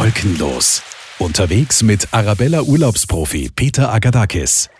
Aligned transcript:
Wolkenlos. 0.00 0.82
Unterwegs 1.18 1.82
mit 1.82 2.08
Arabella 2.12 2.62
Urlaubsprofi 2.62 3.50
Peter 3.54 3.92
Agadakis. 3.92 4.70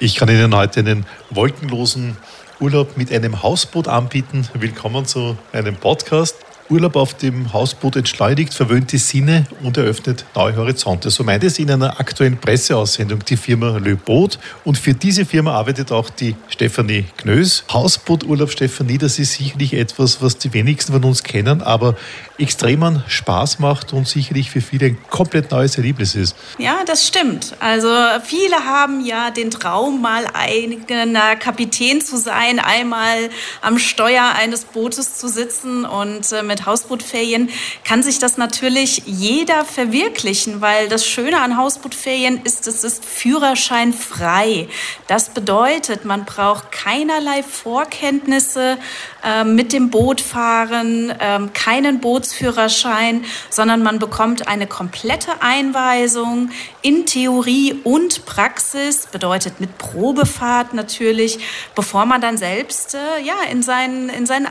Ich 0.00 0.16
kann 0.16 0.28
Ihnen 0.28 0.54
heute 0.54 0.80
einen 0.80 1.06
wolkenlosen 1.30 2.18
Urlaub 2.60 2.98
mit 2.98 3.10
einem 3.10 3.42
Hausboot 3.42 3.88
anbieten. 3.88 4.46
Willkommen 4.52 5.06
zu 5.06 5.38
einem 5.50 5.76
Podcast. 5.76 6.36
Urlaub 6.70 6.96
auf 6.96 7.14
dem 7.14 7.52
Hausboot 7.52 7.96
entschleunigt, 7.96 8.54
verwöhnt 8.54 8.90
die 8.92 8.98
Sinne 8.98 9.46
und 9.62 9.76
eröffnet 9.76 10.24
neue 10.34 10.56
Horizonte. 10.56 11.10
So 11.10 11.22
meint 11.22 11.44
es 11.44 11.58
in 11.58 11.70
einer 11.70 12.00
aktuellen 12.00 12.38
Presseaussendung 12.38 13.24
die 13.24 13.36
Firma 13.36 13.76
Le 13.78 13.96
Boot. 13.96 14.38
Und 14.64 14.78
für 14.78 14.94
diese 14.94 15.26
Firma 15.26 15.52
arbeitet 15.52 15.92
auch 15.92 16.08
die 16.08 16.34
Stefanie 16.48 17.04
Knös. 17.18 17.64
Hausbooturlaub 17.70 18.50
Stefanie, 18.50 18.98
das 18.98 19.18
ist 19.18 19.34
sicherlich 19.34 19.74
etwas, 19.74 20.22
was 20.22 20.38
die 20.38 20.52
wenigsten 20.54 20.92
von 20.92 21.04
uns 21.04 21.22
kennen, 21.22 21.60
aber 21.60 21.96
extremen 22.38 23.04
Spaß 23.06 23.58
macht 23.58 23.92
und 23.92 24.08
sicherlich 24.08 24.50
für 24.50 24.60
viele 24.60 24.86
ein 24.86 24.98
komplett 25.10 25.50
neues 25.50 25.76
Erlebnis 25.76 26.14
ist. 26.14 26.34
Ja, 26.58 26.78
das 26.86 27.06
stimmt. 27.06 27.54
Also 27.60 27.88
viele 28.24 28.56
haben 28.56 29.04
ja 29.04 29.30
den 29.30 29.50
Traum, 29.50 30.00
mal 30.00 30.26
eigener 30.32 31.36
Kapitän 31.36 32.00
zu 32.00 32.16
sein, 32.16 32.58
einmal 32.58 33.30
am 33.60 33.78
Steuer 33.78 34.32
eines 34.36 34.64
Bootes 34.64 35.16
zu 35.16 35.28
sitzen 35.28 35.84
und 35.84 36.32
äh, 36.32 36.42
mit 36.54 36.66
Hausbootferien 36.66 37.50
kann 37.82 38.04
sich 38.04 38.20
das 38.20 38.36
natürlich 38.36 39.02
jeder 39.06 39.64
verwirklichen, 39.64 40.60
weil 40.60 40.88
das 40.88 41.04
Schöne 41.04 41.40
an 41.40 41.56
Hausbootferien 41.56 42.42
ist, 42.44 42.68
es 42.68 42.84
ist 42.84 43.04
führerscheinfrei. 43.04 44.68
Das 45.08 45.30
bedeutet, 45.30 46.04
man 46.04 46.24
braucht 46.24 46.70
keinerlei 46.70 47.42
Vorkenntnisse 47.42 48.78
äh, 49.24 49.42
mit 49.42 49.72
dem 49.72 49.90
Boot 49.90 50.20
fahren, 50.20 51.10
äh, 51.10 51.40
keinen 51.54 51.98
Bootsführerschein, 51.98 53.24
sondern 53.50 53.82
man 53.82 53.98
bekommt 53.98 54.46
eine 54.46 54.68
komplette 54.68 55.42
Einweisung 55.42 56.50
in 56.82 57.04
Theorie 57.04 57.80
und 57.82 58.26
Praxis, 58.26 59.06
bedeutet 59.06 59.58
mit 59.58 59.76
Probefahrt 59.78 60.72
natürlich, 60.72 61.40
bevor 61.74 62.06
man 62.06 62.20
dann 62.20 62.36
selbst 62.36 62.94
äh, 62.94 63.20
ja, 63.24 63.34
in 63.50 63.62
seinen, 63.64 64.08
in 64.08 64.26
seinen 64.26 64.46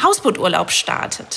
Hausbooturlaub 0.00 0.70
startet. 0.70 1.31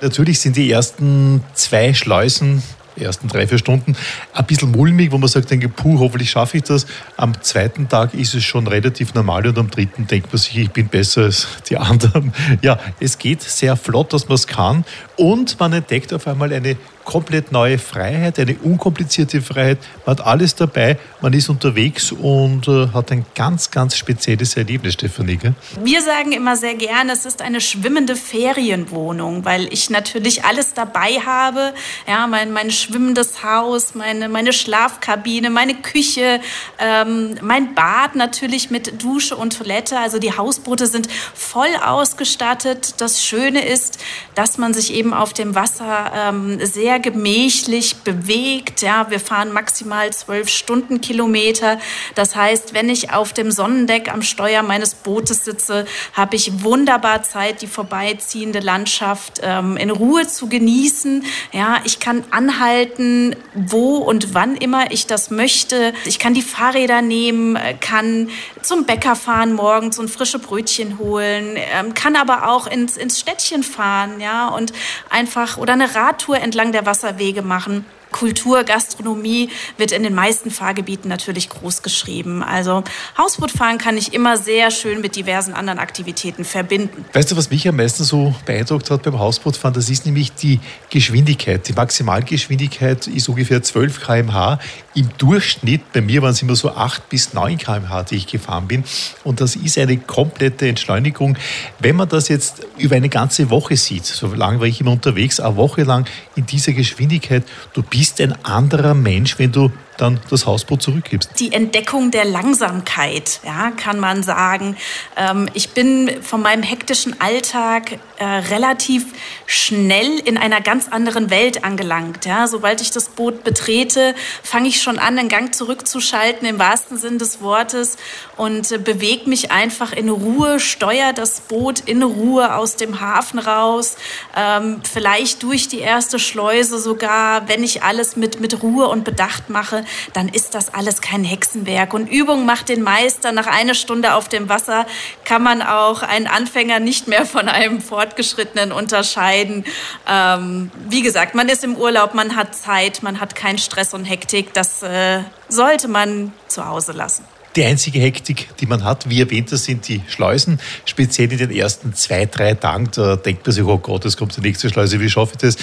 Natürlich 0.00 0.40
sind 0.40 0.56
die 0.56 0.70
ersten 0.70 1.42
zwei 1.54 1.94
Schleusen 1.94 2.62
ersten 3.00 3.28
drei, 3.28 3.46
vier 3.46 3.58
Stunden 3.58 3.96
ein 4.32 4.46
bisschen 4.46 4.70
mulmig, 4.70 5.12
wo 5.12 5.18
man 5.18 5.28
sagt, 5.28 5.50
denke, 5.50 5.68
puh, 5.68 5.98
hoffentlich 5.98 6.30
schaffe 6.30 6.58
ich 6.58 6.64
das. 6.64 6.86
Am 7.16 7.40
zweiten 7.42 7.88
Tag 7.88 8.14
ist 8.14 8.34
es 8.34 8.44
schon 8.44 8.66
relativ 8.66 9.14
normal 9.14 9.46
und 9.46 9.58
am 9.58 9.70
dritten 9.70 10.06
denkt 10.06 10.32
man 10.32 10.38
sich, 10.38 10.56
ich 10.58 10.70
bin 10.70 10.88
besser 10.88 11.22
als 11.22 11.46
die 11.68 11.76
anderen. 11.76 12.32
Ja, 12.62 12.78
es 12.98 13.18
geht 13.18 13.42
sehr 13.42 13.76
flott, 13.76 14.12
dass 14.12 14.28
man 14.28 14.34
es 14.34 14.46
kann 14.46 14.84
und 15.16 15.58
man 15.58 15.72
entdeckt 15.72 16.12
auf 16.12 16.26
einmal 16.26 16.52
eine 16.52 16.76
komplett 17.10 17.50
neue 17.50 17.76
Freiheit, 17.76 18.38
eine 18.38 18.56
unkomplizierte 18.58 19.42
Freiheit. 19.42 19.78
Man 20.06 20.16
hat 20.16 20.24
alles 20.24 20.54
dabei, 20.54 20.96
man 21.20 21.32
ist 21.32 21.48
unterwegs 21.48 22.12
und 22.12 22.68
äh, 22.68 22.86
hat 22.94 23.10
ein 23.10 23.26
ganz, 23.34 23.72
ganz 23.72 23.96
spezielles 23.96 24.56
Erlebnis, 24.56 24.94
Stefanie. 24.94 25.36
Gell? 25.36 25.54
Wir 25.82 26.02
sagen 26.02 26.30
immer 26.30 26.54
sehr 26.56 26.76
gerne, 26.76 27.12
es 27.12 27.26
ist 27.26 27.42
eine 27.42 27.60
schwimmende 27.60 28.14
Ferienwohnung, 28.14 29.44
weil 29.44 29.66
ich 29.72 29.90
natürlich 29.90 30.44
alles 30.44 30.72
dabei 30.72 31.14
habe. 31.26 31.74
Ja, 32.06 32.28
mein, 32.28 32.52
mein 32.52 32.70
schwimmendes 32.70 33.42
Haus, 33.42 33.96
meine, 33.96 34.28
meine 34.28 34.52
Schlafkabine, 34.52 35.50
meine 35.50 35.74
Küche, 35.74 36.40
ähm, 36.78 37.34
mein 37.42 37.74
Bad 37.74 38.14
natürlich 38.14 38.70
mit 38.70 39.02
Dusche 39.02 39.36
und 39.36 39.58
Toilette. 39.58 39.98
Also 39.98 40.20
die 40.20 40.36
Hausboote 40.36 40.86
sind 40.86 41.08
voll 41.34 41.74
ausgestattet. 41.84 42.94
Das 42.98 43.24
Schöne 43.24 43.66
ist, 43.66 43.98
dass 44.36 44.58
man 44.58 44.74
sich 44.74 44.94
eben 44.94 45.12
auf 45.12 45.32
dem 45.32 45.56
Wasser 45.56 46.12
ähm, 46.14 46.64
sehr 46.64 46.99
gemächlich 47.00 47.96
bewegt. 47.96 48.82
Ja, 48.82 49.10
wir 49.10 49.20
fahren 49.20 49.52
maximal 49.52 50.12
zwölf 50.12 50.48
Stundenkilometer. 50.48 51.78
Das 52.14 52.36
heißt, 52.36 52.74
wenn 52.74 52.88
ich 52.88 53.12
auf 53.12 53.32
dem 53.32 53.50
Sonnendeck 53.50 54.12
am 54.12 54.22
Steuer 54.22 54.62
meines 54.62 54.94
Bootes 54.94 55.44
sitze, 55.44 55.86
habe 56.12 56.36
ich 56.36 56.62
wunderbar 56.62 57.22
Zeit, 57.22 57.62
die 57.62 57.66
vorbeiziehende 57.66 58.60
Landschaft 58.60 59.40
ähm, 59.42 59.76
in 59.76 59.90
Ruhe 59.90 60.26
zu 60.26 60.48
genießen. 60.48 61.24
Ja, 61.52 61.80
ich 61.84 62.00
kann 62.00 62.24
anhalten, 62.30 63.36
wo 63.54 63.96
und 63.96 64.34
wann 64.34 64.56
immer 64.56 64.92
ich 64.92 65.06
das 65.06 65.30
möchte. 65.30 65.92
Ich 66.04 66.18
kann 66.18 66.34
die 66.34 66.42
Fahrräder 66.42 67.02
nehmen, 67.02 67.58
kann 67.80 68.28
zum 68.62 68.84
Bäcker 68.84 69.16
fahren 69.16 69.52
morgens 69.52 69.98
und 69.98 70.10
frische 70.10 70.38
Brötchen 70.38 70.98
holen, 70.98 71.56
ähm, 71.56 71.94
kann 71.94 72.16
aber 72.16 72.48
auch 72.48 72.66
ins, 72.66 72.96
ins 72.96 73.18
Städtchen 73.18 73.62
fahren, 73.62 74.20
ja, 74.20 74.48
und 74.48 74.72
einfach 75.08 75.56
oder 75.56 75.72
eine 75.72 75.94
Radtour 75.94 76.38
entlang 76.38 76.72
der 76.72 76.79
Wasserwege 76.86 77.42
machen. 77.42 77.84
Kultur, 78.10 78.64
Gastronomie 78.64 79.50
wird 79.76 79.92
in 79.92 80.02
den 80.02 80.14
meisten 80.14 80.50
Fahrgebieten 80.50 81.08
natürlich 81.08 81.48
groß 81.48 81.82
geschrieben. 81.82 82.42
Also 82.42 82.84
Hausbootfahren 83.16 83.78
kann 83.78 83.96
ich 83.96 84.12
immer 84.12 84.36
sehr 84.36 84.70
schön 84.70 85.00
mit 85.00 85.16
diversen 85.16 85.54
anderen 85.54 85.78
Aktivitäten 85.78 86.44
verbinden. 86.44 87.04
Weißt 87.12 87.30
du, 87.30 87.36
was 87.36 87.50
mich 87.50 87.66
am 87.68 87.76
meisten 87.76 88.04
so 88.04 88.34
beeindruckt 88.44 88.90
hat 88.90 89.02
beim 89.02 89.18
Hausbootfahren? 89.18 89.74
Das 89.74 89.88
ist 89.88 90.06
nämlich 90.06 90.32
die 90.32 90.60
Geschwindigkeit. 90.90 91.68
Die 91.68 91.72
Maximalgeschwindigkeit 91.72 93.06
ist 93.06 93.28
ungefähr 93.28 93.62
12 93.62 94.00
km/h. 94.00 94.58
Im 94.94 95.08
Durchschnitt, 95.18 95.92
bei 95.92 96.00
mir 96.00 96.22
waren 96.22 96.32
es 96.32 96.42
immer 96.42 96.56
so 96.56 96.70
8 96.70 97.08
bis 97.08 97.32
9 97.32 97.58
km/h, 97.58 98.02
die 98.04 98.16
ich 98.16 98.26
gefahren 98.26 98.66
bin. 98.66 98.84
Und 99.24 99.40
das 99.40 99.56
ist 99.56 99.78
eine 99.78 99.96
komplette 99.96 100.68
Entschleunigung. 100.68 101.38
Wenn 101.78 101.96
man 101.96 102.08
das 102.08 102.28
jetzt 102.28 102.66
über 102.76 102.96
eine 102.96 103.08
ganze 103.08 103.50
Woche 103.50 103.76
sieht, 103.76 104.04
so 104.04 104.34
lange 104.34 104.60
war 104.60 104.66
ich 104.66 104.80
immer 104.80 104.92
unterwegs, 104.92 105.38
eine 105.40 105.56
Woche 105.56 105.84
lang 105.84 106.06
in 106.34 106.46
dieser 106.46 106.72
Geschwindigkeit, 106.72 107.44
du 107.72 107.82
bist 107.82 107.99
bist 108.00 108.18
ein 108.22 108.34
anderer 108.46 108.94
Mensch, 108.94 109.38
wenn 109.38 109.52
du 109.52 109.70
dann 110.00 110.20
das 110.30 110.46
Hausboot 110.46 110.82
zurückgibst. 110.82 111.30
Die 111.38 111.52
Entdeckung 111.52 112.10
der 112.10 112.24
Langsamkeit, 112.24 113.40
ja, 113.44 113.70
kann 113.70 113.98
man 113.98 114.22
sagen. 114.22 114.76
Ähm, 115.16 115.48
ich 115.54 115.70
bin 115.70 116.10
von 116.22 116.42
meinem 116.42 116.62
hektischen 116.62 117.20
Alltag 117.20 117.98
äh, 118.18 118.24
relativ 118.24 119.06
schnell 119.46 120.18
in 120.18 120.36
einer 120.36 120.60
ganz 120.60 120.88
anderen 120.88 121.30
Welt 121.30 121.64
angelangt. 121.64 122.26
Ja. 122.26 122.46
Sobald 122.46 122.80
ich 122.80 122.90
das 122.90 123.08
Boot 123.08 123.44
betrete, 123.44 124.14
fange 124.42 124.68
ich 124.68 124.82
schon 124.82 124.98
an, 124.98 125.16
den 125.16 125.28
Gang 125.28 125.54
zurückzuschalten 125.54 126.46
im 126.46 126.58
wahrsten 126.58 126.98
Sinn 126.98 127.18
des 127.18 127.40
Wortes 127.40 127.96
und 128.36 128.70
äh, 128.72 128.78
bewege 128.78 129.28
mich 129.28 129.50
einfach 129.50 129.92
in 129.92 130.08
Ruhe, 130.08 130.60
steuere 130.60 131.12
das 131.12 131.40
Boot 131.40 131.80
in 131.80 132.02
Ruhe 132.02 132.54
aus 132.54 132.76
dem 132.76 133.00
Hafen 133.00 133.38
raus, 133.38 133.96
ähm, 134.36 134.80
vielleicht 134.90 135.42
durch 135.42 135.68
die 135.68 135.80
erste 135.80 136.18
Schleuse 136.18 136.78
sogar, 136.78 137.48
wenn 137.48 137.64
ich 137.64 137.82
alles 137.82 138.16
mit, 138.16 138.40
mit 138.40 138.62
Ruhe 138.62 138.88
und 138.88 139.04
Bedacht 139.04 139.50
mache, 139.50 139.84
dann 140.12 140.28
ist 140.28 140.54
das 140.54 140.72
alles 140.72 141.00
kein 141.00 141.24
Hexenwerk. 141.24 141.94
Und 141.94 142.06
Übung 142.06 142.46
macht 142.46 142.68
den 142.68 142.82
Meister. 142.82 143.32
Nach 143.32 143.46
einer 143.46 143.74
Stunde 143.74 144.14
auf 144.14 144.28
dem 144.28 144.48
Wasser 144.48 144.86
kann 145.24 145.42
man 145.42 145.62
auch 145.62 146.02
einen 146.02 146.26
Anfänger 146.26 146.80
nicht 146.80 147.08
mehr 147.08 147.26
von 147.26 147.48
einem 147.48 147.80
Fortgeschrittenen 147.80 148.72
unterscheiden. 148.72 149.64
Ähm, 150.08 150.70
wie 150.88 151.02
gesagt, 151.02 151.34
man 151.34 151.48
ist 151.48 151.64
im 151.64 151.76
Urlaub, 151.76 152.14
man 152.14 152.36
hat 152.36 152.54
Zeit, 152.54 153.02
man 153.02 153.20
hat 153.20 153.34
keinen 153.34 153.58
Stress 153.58 153.94
und 153.94 154.04
Hektik. 154.04 154.54
Das 154.54 154.82
äh, 154.82 155.20
sollte 155.48 155.88
man 155.88 156.32
zu 156.48 156.66
Hause 156.66 156.92
lassen. 156.92 157.24
Die 157.56 157.64
einzige 157.64 157.98
Hektik, 157.98 158.48
die 158.60 158.66
man 158.66 158.84
hat, 158.84 159.10
wie 159.10 159.20
erwähnt, 159.20 159.50
das 159.50 159.64
sind 159.64 159.88
die 159.88 160.02
Schleusen. 160.06 160.60
Speziell 160.84 161.32
in 161.32 161.38
den 161.38 161.50
ersten 161.50 161.94
zwei, 161.94 162.26
drei 162.26 162.54
Tagen, 162.54 162.88
da 162.94 163.16
denkt 163.16 163.44
man 163.44 163.52
sich, 163.52 163.64
oh 163.64 163.78
Gott, 163.78 164.04
es 164.04 164.16
kommt 164.16 164.36
die 164.36 164.40
nächste 164.40 164.68
Schleuse, 164.68 165.00
wie 165.00 165.10
schaffe 165.10 165.32
ich 165.32 165.38
das? 165.38 165.56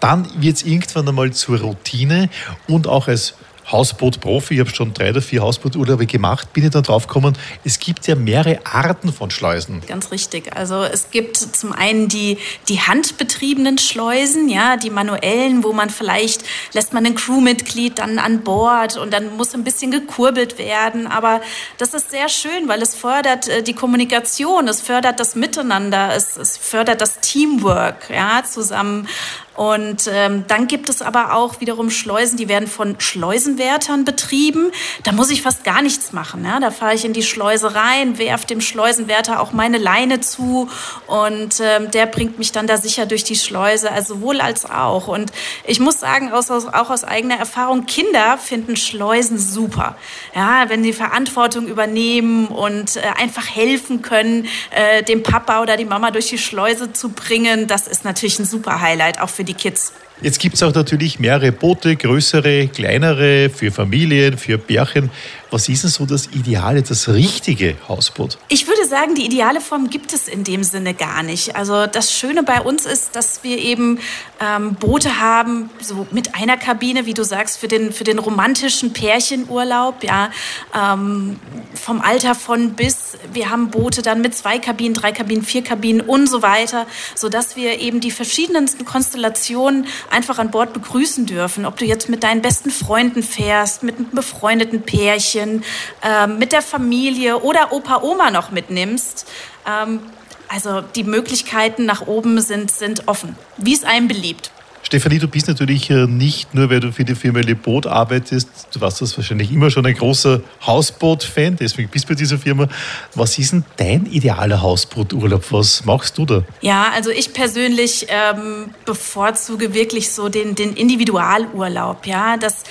Dann 0.00 0.26
wird 0.40 0.56
es 0.56 0.62
irgendwann 0.62 1.06
einmal 1.06 1.32
zur 1.32 1.60
Routine 1.60 2.30
und 2.66 2.86
auch 2.86 3.08
als 3.08 3.34
Hausboot-Profi, 3.70 4.54
ich 4.54 4.60
habe 4.60 4.70
schon 4.70 4.92
drei 4.94 5.10
oder 5.10 5.22
vier 5.22 5.42
Hausbooturlaube 5.42 6.06
gemacht, 6.06 6.52
bin 6.52 6.64
ich 6.64 6.70
dann 6.70 6.82
drauf 6.82 7.06
gekommen, 7.06 7.36
es 7.64 7.78
gibt 7.78 8.06
ja 8.06 8.14
mehrere 8.14 8.60
Arten 8.66 9.12
von 9.12 9.30
Schleusen. 9.30 9.82
Ganz 9.86 10.10
richtig. 10.10 10.56
Also 10.56 10.82
es 10.82 11.10
gibt 11.10 11.36
zum 11.36 11.72
einen 11.72 12.08
die, 12.08 12.38
die 12.68 12.80
handbetriebenen 12.80 13.78
Schleusen, 13.78 14.48
ja, 14.48 14.76
die 14.76 14.90
manuellen, 14.90 15.64
wo 15.64 15.72
man 15.72 15.90
vielleicht 15.90 16.44
lässt 16.72 16.92
man 16.92 17.06
ein 17.06 17.14
Crewmitglied 17.14 17.98
dann 17.98 18.18
an 18.18 18.42
Bord 18.42 18.96
und 18.96 19.12
dann 19.12 19.36
muss 19.36 19.54
ein 19.54 19.64
bisschen 19.64 19.90
gekurbelt 19.90 20.58
werden. 20.58 21.06
Aber 21.06 21.40
das 21.78 21.94
ist 21.94 22.10
sehr 22.10 22.28
schön, 22.28 22.68
weil 22.68 22.82
es 22.82 22.94
fördert 22.94 23.48
äh, 23.48 23.62
die 23.62 23.74
Kommunikation, 23.74 24.68
es 24.68 24.80
fördert 24.80 25.20
das 25.20 25.34
Miteinander, 25.34 26.14
es, 26.14 26.36
es 26.36 26.56
fördert 26.56 27.00
das 27.00 27.20
Teamwork, 27.20 28.10
ja, 28.10 28.42
zusammen 28.44 29.08
Und 29.54 30.08
ähm, 30.10 30.44
dann 30.48 30.66
gibt 30.66 30.88
es 30.88 31.02
aber 31.02 31.34
auch 31.34 31.60
wiederum 31.60 31.90
Schleusen, 31.90 32.36
die 32.36 32.48
werden 32.48 32.68
von 32.68 32.98
Schleusenwärtern 32.98 34.04
betrieben. 34.04 34.72
Da 35.02 35.12
muss 35.12 35.30
ich 35.30 35.42
fast 35.42 35.64
gar 35.64 35.82
nichts 35.82 36.12
machen. 36.12 36.44
Ja? 36.44 36.60
Da 36.60 36.70
fahre 36.70 36.94
ich 36.94 37.04
in 37.04 37.12
die 37.12 37.22
Schleuse 37.22 37.74
rein, 37.74 38.18
werfe 38.18 38.46
dem 38.46 38.60
Schleusenwärter 38.60 39.40
auch 39.40 39.52
meine 39.52 39.78
Leine 39.78 40.20
zu 40.20 40.68
und 41.06 41.60
ähm, 41.60 41.90
der 41.90 42.06
bringt 42.06 42.38
mich 42.38 42.52
dann 42.52 42.66
da 42.66 42.78
sicher 42.78 43.06
durch 43.06 43.24
die 43.24 43.36
Schleuse. 43.36 43.90
Also 43.90 44.14
sowohl 44.14 44.40
als 44.40 44.68
auch. 44.68 45.08
Und 45.08 45.32
ich 45.66 45.80
muss 45.80 46.00
sagen, 46.00 46.32
aus, 46.32 46.50
auch 46.50 46.90
aus 46.90 47.04
eigener 47.04 47.36
Erfahrung, 47.36 47.86
Kinder 47.86 48.38
finden 48.38 48.76
Schleusen 48.76 49.38
super. 49.38 49.96
Ja, 50.34 50.68
wenn 50.68 50.82
sie 50.82 50.92
Verantwortung 50.92 51.66
übernehmen 51.66 52.46
und 52.46 52.96
äh, 52.96 53.02
einfach 53.20 53.46
helfen 53.46 54.02
können, 54.02 54.46
äh, 54.70 55.02
dem 55.02 55.22
Papa 55.22 55.62
oder 55.62 55.76
die 55.76 55.84
Mama 55.84 56.10
durch 56.10 56.28
die 56.28 56.38
Schleuse 56.38 56.92
zu 56.92 57.10
bringen, 57.10 57.66
das 57.66 57.86
ist 57.86 58.04
natürlich 58.04 58.38
ein 58.38 58.44
super 58.44 58.80
Highlight, 58.80 59.20
auch 59.20 59.30
für 59.30 59.43
die 59.44 59.54
Kids. 59.54 59.92
Jetzt 60.20 60.38
gibt 60.38 60.54
es 60.54 60.62
auch 60.62 60.72
natürlich 60.72 61.18
mehrere 61.18 61.50
Boote, 61.50 61.96
größere, 61.96 62.68
kleinere, 62.68 63.50
für 63.50 63.72
Familien, 63.72 64.38
für 64.38 64.58
Pärchen. 64.58 65.10
Was 65.54 65.68
ist 65.68 65.84
denn 65.84 65.90
so 65.90 66.04
das 66.04 66.30
ideale, 66.32 66.82
das 66.82 67.08
richtige 67.08 67.76
Hausboot? 67.86 68.38
Ich 68.48 68.66
würde 68.66 68.84
sagen, 68.88 69.14
die 69.14 69.24
ideale 69.24 69.60
Form 69.60 69.88
gibt 69.88 70.12
es 70.12 70.26
in 70.26 70.42
dem 70.42 70.64
Sinne 70.64 70.94
gar 70.94 71.22
nicht. 71.22 71.54
Also 71.54 71.86
das 71.86 72.12
Schöne 72.12 72.42
bei 72.42 72.60
uns 72.60 72.86
ist, 72.86 73.14
dass 73.14 73.44
wir 73.44 73.58
eben 73.58 74.00
ähm, 74.40 74.74
Boote 74.74 75.20
haben, 75.20 75.70
so 75.80 76.08
mit 76.10 76.34
einer 76.34 76.56
Kabine, 76.56 77.06
wie 77.06 77.14
du 77.14 77.22
sagst, 77.22 77.58
für 77.58 77.68
den, 77.68 77.92
für 77.92 78.02
den 78.02 78.18
romantischen 78.18 78.92
Pärchenurlaub, 78.92 80.02
ja, 80.02 80.30
ähm, 80.74 81.38
vom 81.80 82.00
Alter 82.00 82.34
von 82.34 82.72
bis. 82.72 83.16
Wir 83.32 83.48
haben 83.48 83.70
Boote 83.70 84.02
dann 84.02 84.22
mit 84.22 84.34
zwei 84.34 84.58
Kabinen, 84.58 84.94
drei 84.94 85.12
Kabinen, 85.12 85.44
vier 85.44 85.62
Kabinen 85.62 86.00
und 86.00 86.28
so 86.28 86.42
weiter, 86.42 86.84
sodass 87.14 87.54
wir 87.54 87.78
eben 87.78 88.00
die 88.00 88.10
verschiedensten 88.10 88.84
Konstellationen 88.84 89.86
einfach 90.10 90.40
an 90.40 90.50
Bord 90.50 90.72
begrüßen 90.72 91.26
dürfen. 91.26 91.64
Ob 91.64 91.76
du 91.76 91.84
jetzt 91.84 92.08
mit 92.08 92.24
deinen 92.24 92.42
besten 92.42 92.70
Freunden 92.70 93.22
fährst, 93.22 93.84
mit 93.84 93.98
einem 93.98 94.10
befreundeten 94.10 94.82
Pärchen, 94.82 95.43
Pärchen, 95.44 95.64
ähm, 96.02 96.38
mit 96.38 96.52
der 96.52 96.62
Familie 96.62 97.38
oder 97.38 97.72
Opa, 97.72 98.02
Oma 98.02 98.30
noch 98.30 98.50
mitnimmst. 98.50 99.26
Ähm, 99.66 100.00
also 100.48 100.82
die 100.82 101.04
Möglichkeiten 101.04 101.86
nach 101.86 102.06
oben 102.06 102.40
sind, 102.40 102.70
sind 102.70 103.08
offen, 103.08 103.36
wie 103.56 103.74
es 103.74 103.84
einem 103.84 104.08
beliebt. 104.08 104.50
Stefanie, 104.82 105.18
du 105.18 105.28
bist 105.28 105.48
natürlich 105.48 105.88
äh, 105.88 106.06
nicht 106.06 106.54
nur, 106.54 106.68
weil 106.68 106.78
du 106.78 106.92
für 106.92 107.06
die 107.06 107.14
Firma 107.14 107.40
Lebot 107.40 107.86
arbeitest, 107.86 108.68
du 108.70 108.82
warst 108.82 109.00
das 109.00 109.16
wahrscheinlich 109.16 109.50
immer 109.50 109.70
schon 109.70 109.86
ein 109.86 109.94
großer 109.94 110.42
Hausboot-Fan, 110.66 111.56
deswegen 111.56 111.88
bist 111.88 112.04
du 112.04 112.08
bei 112.10 112.14
dieser 112.14 112.36
Firma. 112.36 112.68
Was 113.14 113.38
ist 113.38 113.52
denn 113.52 113.64
dein 113.78 114.04
idealer 114.04 114.60
Hausbooturlaub? 114.60 115.50
Was 115.52 115.86
machst 115.86 116.18
du 116.18 116.26
da? 116.26 116.44
Ja, 116.60 116.90
also 116.94 117.08
ich 117.08 117.32
persönlich 117.32 118.06
ähm, 118.10 118.74
bevorzuge 118.84 119.72
wirklich 119.72 120.12
so 120.12 120.28
den, 120.28 120.54
den 120.54 120.74
Individualurlaub. 120.74 122.06
Ja, 122.06 122.36
das 122.36 122.64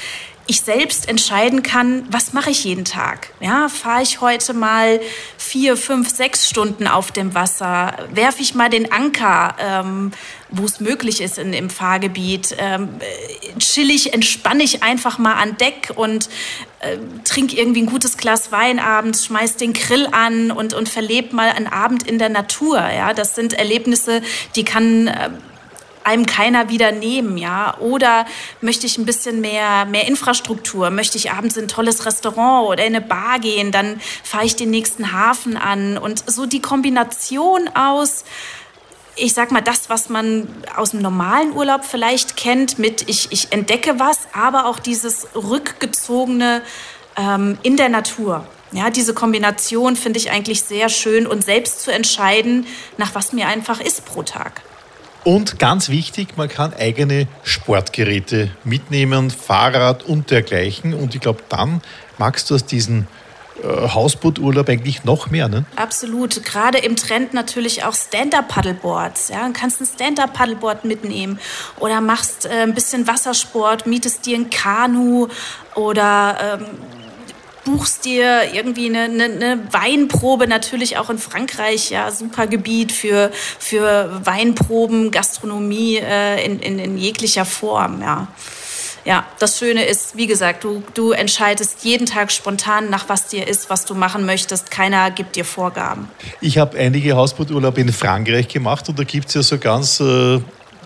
ich 0.46 0.62
selbst 0.62 1.08
entscheiden 1.08 1.64
kann, 1.64 2.06
was 2.10 2.34
mache 2.34 2.50
ich 2.50 2.66
jeden 2.66 2.84
Tag. 2.84 3.30
Ja, 3.40 3.70
fahre 3.70 4.04
ich 4.04 4.20
heute 4.20 4.54
mal 4.54 5.00
vier, 5.38 5.78
fünf, 5.78 6.10
sechs 6.10 6.50
Stunden 6.50 6.88
auf 6.88 7.12
dem 7.12 7.34
Wasser, 7.34 7.94
werfe 8.12 8.42
ich 8.42 8.54
mal 8.54 8.70
den 8.70 8.92
Anker, 8.92 9.56
ähm, 9.58 10.12
wo 10.50 10.66
es 10.66 10.80
möglich 10.80 11.22
ist 11.22 11.38
in, 11.38 11.54
im 11.54 11.70
Fahrgebiet, 11.70 12.56
ähm, 12.58 12.90
chill 13.58 13.90
ich, 13.90 14.14
entspanne 14.14 14.64
ich 14.64 14.84
einfach 14.84 15.18
mal 15.18 15.36
an 15.36 15.56
Deck 15.58 15.94
und 15.96 16.30
äh, 16.82 16.98
trink 17.24 17.54
irgendwie 17.54 17.84
ein 17.84 17.88
gutes 17.88 18.18
Glas 18.18 18.52
Wein 18.52 18.80
abends, 18.80 19.26
schmeiß 19.26 19.56
den 19.56 19.72
Grill 19.72 20.08
an 20.12 20.52
und, 20.52 20.74
und 20.74 20.90
verleb 20.90 21.32
mal 21.32 21.50
einen 21.50 21.68
Abend 21.68 22.04
in 22.04 22.20
der 22.20 22.30
Natur. 22.30 22.80
Ja, 22.80 23.14
das 23.14 23.36
sind 23.36 23.54
Erlebnisse, 23.54 24.22
die 24.56 24.66
kann 24.66 25.08
äh, 25.08 25.30
einem 26.04 26.26
keiner 26.26 26.70
wieder 26.70 26.92
nehmen, 26.92 27.38
ja? 27.38 27.78
Oder 27.80 28.26
möchte 28.62 28.86
ich 28.86 28.98
ein 28.98 29.06
bisschen 29.06 29.42
mehr, 29.42 29.86
mehr 29.86 30.08
Infrastruktur? 30.08 30.90
Möchte 30.90 31.18
ich 31.18 31.32
abends 31.32 31.58
in 31.58 31.66
ein 31.66 31.68
tolles 31.68 32.06
Restaurant 32.06 32.68
oder 32.70 32.86
in 32.86 32.96
eine 32.96 33.06
Bar 33.06 33.40
gehen? 33.40 33.72
Dann 33.72 34.00
fahre 34.24 34.46
ich 34.46 34.56
den 34.56 34.70
nächsten 34.70 35.12
Hafen 35.12 35.58
an. 35.58 35.98
Und 35.98 36.24
so 36.30 36.46
die 36.46 36.62
Kombination 36.62 37.70
aus, 37.74 38.24
ich 39.16 39.34
sag 39.34 39.52
mal, 39.52 39.62
das, 39.62 39.90
was 39.90 40.10
man 40.10 40.48
aus 40.76 40.92
dem 40.92 41.02
normalen 41.02 41.54
Urlaub 41.54 41.86
vielleicht 41.86 42.36
kennt, 42.36 42.80
mit 42.80 43.08
ich, 43.10 43.32
ich 43.32 43.52
entdecke 43.52 44.00
was, 44.00 44.20
aber 44.34 44.66
auch 44.66 44.80
dieses 44.80 45.28
rückgezogene 45.36 46.62
ähm, 47.18 47.58
in 47.64 47.78
der 47.78 47.90
Natur. 47.90 48.48
Ja, 48.72 48.90
diese 48.90 49.14
Kombination 49.14 49.96
finde 49.96 50.18
ich 50.18 50.32
eigentlich 50.32 50.64
sehr 50.64 50.90
schön 50.90 51.28
und 51.28 51.44
selbst 51.44 51.82
zu 51.82 51.92
entscheiden, 51.92 52.66
nach 52.98 53.14
was 53.14 53.32
mir 53.32 53.48
einfach 53.48 53.80
ist 53.80 54.06
pro 54.06 54.24
Tag. 54.24 54.64
Und 55.24 55.58
ganz 55.58 55.90
wichtig, 55.90 56.36
man 56.36 56.50
kann 56.50 56.74
eigene 56.74 57.28
Sportgeräte 57.44 58.52
mitnehmen, 58.64 59.32
Fahrrad 59.32 60.04
und 60.04 60.32
dergleichen. 60.32 60.94
Und 60.94 61.16
ich 61.16 61.22
glaube, 61.22 61.44
dann 61.48 61.82
magst 62.18 62.50
du 62.50 62.56
aus 62.56 62.66
diesen 62.66 63.08
äh, 63.64 63.88
Hausbooturlaub 63.88 64.68
eigentlich 64.68 65.06
noch 65.06 65.30
mehr, 65.30 65.48
ne? 65.48 65.64
Absolut. 65.78 66.44
Gerade 66.44 66.80
im 66.80 66.96
Trend 66.98 67.34
natürlich 67.34 67.86
auch 67.86 67.94
Stand-Up-Paddleboards. 67.94 69.30
Ja, 69.30 69.48
du 69.48 69.54
kannst 69.54 69.80
ein 69.80 69.86
Stand-Up-Paddleboard 69.86 70.84
mitnehmen 70.84 71.40
oder 71.80 72.02
machst 72.02 72.46
äh, 72.46 72.64
ein 72.64 72.74
bisschen 72.74 73.08
Wassersport, 73.08 73.86
mietest 73.86 74.26
dir 74.26 74.38
ein 74.38 74.50
Kanu 74.50 75.28
oder 75.76 76.60
ähm, 76.60 76.66
buchst 77.66 78.06
dir 78.06 78.54
irgendwie 78.54 78.88
eine, 78.88 79.04
eine, 79.04 79.24
eine, 79.24 79.60
Weinprobe, 79.72 80.48
natürlich 80.48 80.98
auch 80.98 81.10
in 81.10 81.18
Frankreich, 81.18 81.90
ja, 81.90 82.12
super 82.12 82.48
Gebiet 82.48 82.92
für, 82.92 83.32
für 83.60 84.22
Weinproben, 84.24 85.12
Gastronomie 85.12 85.98
äh, 85.98 86.44
in, 86.46 86.60
in, 86.60 86.80
in 86.80 86.98
jeglicher 86.98 87.46
Form, 87.46 88.02
ja. 88.02 88.28
Ja, 89.06 89.26
das 89.40 89.60
Schöne 89.60 89.84
ist, 89.84 90.16
wie 90.16 90.28
gesagt, 90.28 90.64
du, 90.64 90.82
du 90.94 91.12
entscheidest 91.12 91.84
jeden 91.84 92.06
Tag 92.06 92.32
spontan, 92.32 92.90
nach 92.90 93.10
was 93.10 93.28
dir 93.28 93.46
ist, 93.46 93.70
was 93.70 93.84
du 93.84 93.96
machen 93.96 94.26
möchtest. 94.26 94.72
Keiner 94.72 95.12
gibt 95.12 95.36
dir 95.36 95.44
Vorgaben. 95.44 96.08
Ich 96.40 96.58
habe 96.58 96.78
einige 96.78 97.18
Hausbooturlaube 97.18 97.82
in 97.82 97.92
Frankreich 97.92 98.48
gemacht 98.48 98.88
und 98.88 98.98
da 98.98 99.04
gibt 99.04 99.28
es 99.28 99.34
ja 99.34 99.44
so 99.44 99.58
ganz 99.58 100.00
äh, 100.00 100.40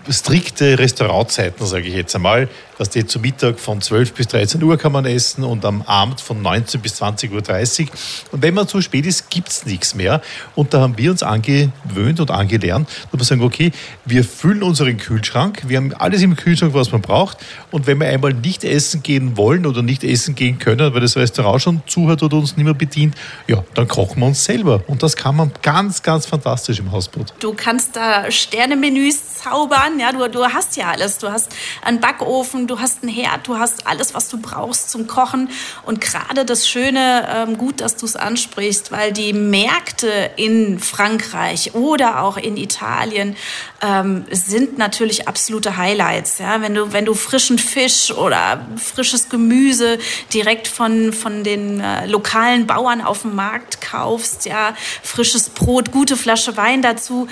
strikte 0.08 0.78
Restaurantzeiten, 0.78 1.66
sage 1.66 1.88
ich 1.88 1.94
jetzt 1.94 2.14
einmal 2.14 2.48
dass 2.78 2.90
die 2.90 3.04
zu 3.04 3.18
Mittag 3.18 3.58
von 3.58 3.80
12 3.80 4.14
bis 4.14 4.28
13 4.28 4.62
Uhr 4.62 4.78
kann 4.78 4.92
man 4.92 5.04
essen 5.04 5.44
und 5.44 5.64
am 5.64 5.82
Abend 5.82 6.20
von 6.20 6.40
19 6.40 6.80
bis 6.80 7.02
20.30 7.02 7.82
Uhr. 7.82 7.88
Und 8.32 8.42
wenn 8.42 8.54
man 8.54 8.68
zu 8.68 8.80
spät 8.80 9.04
ist, 9.04 9.28
gibt 9.30 9.48
es 9.48 9.66
nichts 9.66 9.94
mehr. 9.94 10.22
Und 10.54 10.72
da 10.72 10.80
haben 10.80 10.96
wir 10.96 11.10
uns 11.10 11.22
angewöhnt 11.22 12.20
und 12.20 12.30
angelernt, 12.30 12.88
dass 13.10 13.20
wir 13.20 13.24
sagen, 13.24 13.42
okay, 13.42 13.72
wir 14.04 14.22
füllen 14.24 14.62
unseren 14.62 14.96
Kühlschrank, 14.96 15.64
wir 15.66 15.76
haben 15.76 15.92
alles 15.94 16.22
im 16.22 16.36
Kühlschrank, 16.36 16.72
was 16.72 16.92
man 16.92 17.02
braucht. 17.02 17.38
Und 17.72 17.86
wenn 17.86 17.98
wir 17.98 18.06
einmal 18.06 18.32
nicht 18.32 18.62
essen 18.62 19.02
gehen 19.02 19.36
wollen 19.36 19.66
oder 19.66 19.82
nicht 19.82 20.04
essen 20.04 20.36
gehen 20.36 20.58
können, 20.58 20.94
weil 20.94 21.00
das 21.00 21.16
Restaurant 21.16 21.60
schon 21.60 21.82
zu 21.86 22.08
hat 22.08 22.22
oder 22.22 22.36
uns 22.36 22.56
nicht 22.56 22.64
mehr 22.64 22.74
bedient, 22.74 23.16
ja, 23.48 23.64
dann 23.74 23.88
kochen 23.88 24.20
wir 24.20 24.26
uns 24.26 24.44
selber. 24.44 24.84
Und 24.86 25.02
das 25.02 25.16
kann 25.16 25.34
man 25.34 25.50
ganz, 25.62 26.02
ganz 26.02 26.26
fantastisch 26.26 26.78
im 26.78 26.92
Hausboot. 26.92 27.34
Du 27.40 27.54
kannst 27.54 27.96
da 27.96 28.30
Sternemenüs 28.30 29.34
zaubern, 29.34 29.97
ja, 29.98 30.12
du, 30.12 30.28
du 30.28 30.44
hast 30.44 30.76
ja 30.76 30.90
alles. 30.90 31.18
Du 31.18 31.30
hast 31.30 31.54
einen 31.82 32.00
Backofen, 32.00 32.66
du 32.66 32.80
hast 32.80 33.02
einen 33.02 33.12
Herd, 33.12 33.46
du 33.46 33.58
hast 33.58 33.86
alles, 33.86 34.14
was 34.14 34.28
du 34.28 34.38
brauchst 34.38 34.90
zum 34.90 35.06
Kochen. 35.06 35.50
Und 35.84 36.00
gerade 36.00 36.44
das 36.44 36.68
Schöne, 36.68 37.28
ähm, 37.34 37.58
gut, 37.58 37.80
dass 37.80 37.96
du 37.96 38.06
es 38.06 38.16
ansprichst, 38.16 38.92
weil 38.92 39.12
die 39.12 39.32
Märkte 39.32 40.30
in 40.36 40.78
Frankreich 40.78 41.74
oder 41.74 42.22
auch 42.22 42.36
in 42.36 42.56
Italien 42.56 43.36
ähm, 43.82 44.24
sind 44.30 44.78
natürlich 44.78 45.28
absolute 45.28 45.76
Highlights. 45.76 46.38
Ja? 46.38 46.60
Wenn, 46.60 46.74
du, 46.74 46.92
wenn 46.92 47.04
du 47.04 47.14
frischen 47.14 47.58
Fisch 47.58 48.10
oder 48.10 48.66
frisches 48.76 49.28
Gemüse 49.28 49.98
direkt 50.32 50.68
von, 50.68 51.12
von 51.12 51.44
den 51.44 51.80
äh, 51.80 52.06
lokalen 52.06 52.66
Bauern 52.66 53.00
auf 53.00 53.22
dem 53.22 53.34
Markt 53.34 53.80
kaufst, 53.80 54.46
ja, 54.46 54.74
frisches 55.02 55.48
Brot, 55.48 55.92
gute 55.92 56.16
Flasche 56.16 56.56
Wein 56.56 56.82
dazu, 56.82 57.28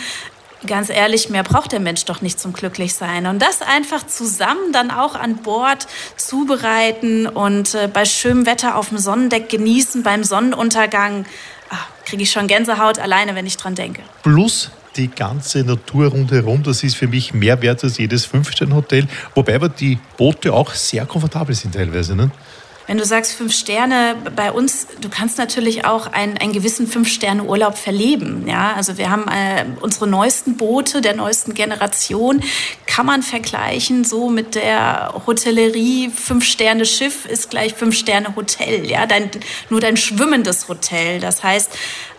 ganz 0.66 0.90
ehrlich, 0.90 1.28
mehr 1.28 1.42
braucht 1.42 1.72
der 1.72 1.80
Mensch 1.80 2.04
doch 2.04 2.22
nicht 2.22 2.40
zum 2.40 2.52
Glücklichsein. 2.52 3.26
Und 3.26 3.40
das 3.40 3.62
einfach 3.62 4.06
zusammen 4.06 4.72
dann 4.72 4.90
auch 4.90 5.14
an 5.14 5.36
Bord 5.36 5.86
zubereiten 6.16 7.26
und 7.26 7.74
äh, 7.74 7.88
bei 7.92 8.04
schönem 8.04 8.46
Wetter 8.46 8.76
auf 8.76 8.88
dem 8.88 8.98
Sonnendeck 8.98 9.48
genießen, 9.48 10.02
beim 10.02 10.24
Sonnenuntergang, 10.24 11.26
ah, 11.70 11.76
kriege 12.04 12.22
ich 12.22 12.30
schon 12.30 12.46
Gänsehaut 12.46 12.98
alleine, 12.98 13.34
wenn 13.34 13.46
ich 13.46 13.56
dran 13.56 13.74
denke. 13.74 14.02
Plus 14.22 14.70
die 14.96 15.08
ganze 15.08 15.62
Natur 15.62 16.08
rundherum, 16.08 16.62
das 16.62 16.82
ist 16.82 16.96
für 16.96 17.06
mich 17.06 17.34
mehr 17.34 17.60
wert 17.60 17.84
als 17.84 17.98
jedes 17.98 18.24
Fünf-Sterne-Hotel, 18.24 19.06
wobei 19.34 19.56
aber 19.56 19.68
die 19.68 19.98
Boote 20.16 20.52
auch 20.52 20.72
sehr 20.72 21.04
komfortabel 21.04 21.54
sind 21.54 21.74
teilweise. 21.74 22.16
Ne? 22.16 22.30
Wenn 22.86 22.98
du 22.98 23.04
sagst 23.04 23.32
fünf 23.32 23.52
Sterne, 23.52 24.16
bei 24.36 24.52
uns, 24.52 24.86
du 25.00 25.08
kannst 25.08 25.38
natürlich 25.38 25.84
auch 25.84 26.06
einen, 26.12 26.38
einen 26.38 26.52
gewissen 26.52 26.86
Fünf-Sterne-Urlaub 26.86 27.76
verleben. 27.76 28.46
Ja? 28.46 28.74
Also 28.74 28.96
wir 28.96 29.10
haben 29.10 29.26
äh, 29.28 29.64
unsere 29.80 30.06
neuesten 30.06 30.56
Boote 30.56 31.00
der 31.00 31.16
neuesten 31.16 31.54
Generation, 31.54 32.42
kann 32.86 33.06
man 33.06 33.22
vergleichen 33.22 34.04
so 34.04 34.30
mit 34.30 34.54
der 34.54 35.14
Hotellerie. 35.26 36.10
Fünf-Sterne-Schiff 36.10 37.26
ist 37.26 37.50
gleich 37.50 37.74
Fünf-Sterne-Hotel. 37.74 38.88
Ja? 38.88 39.06
Dein, 39.06 39.30
nur 39.68 39.80
dein 39.80 39.96
schwimmendes 39.96 40.68
Hotel. 40.68 41.18
Das 41.18 41.42
heißt, 41.42 41.70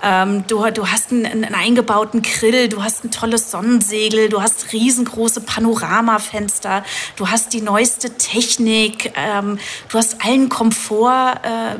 ähm, 0.04 0.46
du, 0.48 0.70
du 0.72 0.88
hast 0.88 1.12
einen, 1.12 1.26
einen 1.26 1.56
eingebauten 1.56 2.22
Grill, 2.22 2.70
du 2.70 2.84
hast 2.84 3.04
ein 3.04 3.12
tolles 3.12 3.52
Sonnensegel, 3.52 4.30
du 4.30 4.42
hast 4.42 4.74
riesengroße 4.74 5.42
Panoramafenster, 5.42 6.84
du 7.16 7.30
hast 7.30 7.54
die 7.54 7.62
neueste 7.62 8.12
Technik, 8.18 9.14
ähm, 9.16 9.60
du 9.90 9.98
hast 9.98 10.24
allen 10.24 10.50
Komfort, 10.58 11.36
äh, 11.44 11.76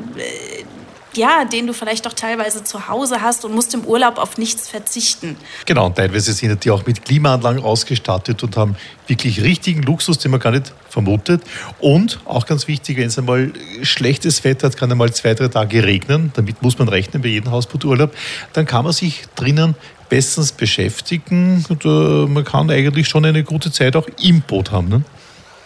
ja, 1.16 1.44
den 1.44 1.66
du 1.66 1.72
vielleicht 1.72 2.06
doch 2.06 2.12
teilweise 2.12 2.62
zu 2.62 2.86
Hause 2.86 3.20
hast 3.20 3.44
und 3.44 3.52
musst 3.52 3.74
im 3.74 3.84
Urlaub 3.84 4.18
auf 4.18 4.38
nichts 4.38 4.68
verzichten. 4.68 5.36
Genau, 5.66 5.86
und 5.86 5.96
teilweise 5.96 6.32
sind 6.32 6.64
die 6.64 6.70
auch 6.70 6.86
mit 6.86 7.04
Klimaanlagen 7.04 7.60
ausgestattet 7.60 8.40
und 8.44 8.56
haben 8.56 8.76
wirklich 9.08 9.42
richtigen 9.42 9.82
Luxus, 9.82 10.18
den 10.18 10.30
man 10.30 10.38
gar 10.38 10.52
nicht 10.52 10.72
vermutet. 10.88 11.42
Und 11.80 12.20
auch 12.24 12.46
ganz 12.46 12.68
wichtig, 12.68 12.98
wenn 12.98 13.08
es 13.08 13.18
einmal 13.18 13.52
schlechtes 13.82 14.44
Wetter 14.44 14.68
hat, 14.68 14.76
kann 14.76 14.92
einmal 14.92 15.12
zwei, 15.12 15.34
drei 15.34 15.48
Tage 15.48 15.82
regnen, 15.82 16.30
damit 16.34 16.62
muss 16.62 16.78
man 16.78 16.88
rechnen 16.88 17.20
bei 17.20 17.30
jedem 17.30 17.50
Hausbooturlaub, 17.50 18.14
dann 18.52 18.64
kann 18.64 18.84
man 18.84 18.92
sich 18.92 19.24
drinnen 19.34 19.74
bestens 20.08 20.52
beschäftigen 20.52 21.64
und 21.68 21.84
äh, 21.84 21.88
man 21.88 22.44
kann 22.44 22.70
eigentlich 22.70 23.08
schon 23.08 23.24
eine 23.24 23.42
gute 23.42 23.72
Zeit 23.72 23.96
auch 23.96 24.06
im 24.22 24.40
Boot 24.42 24.70
haben. 24.70 24.88
Ne? 24.88 25.02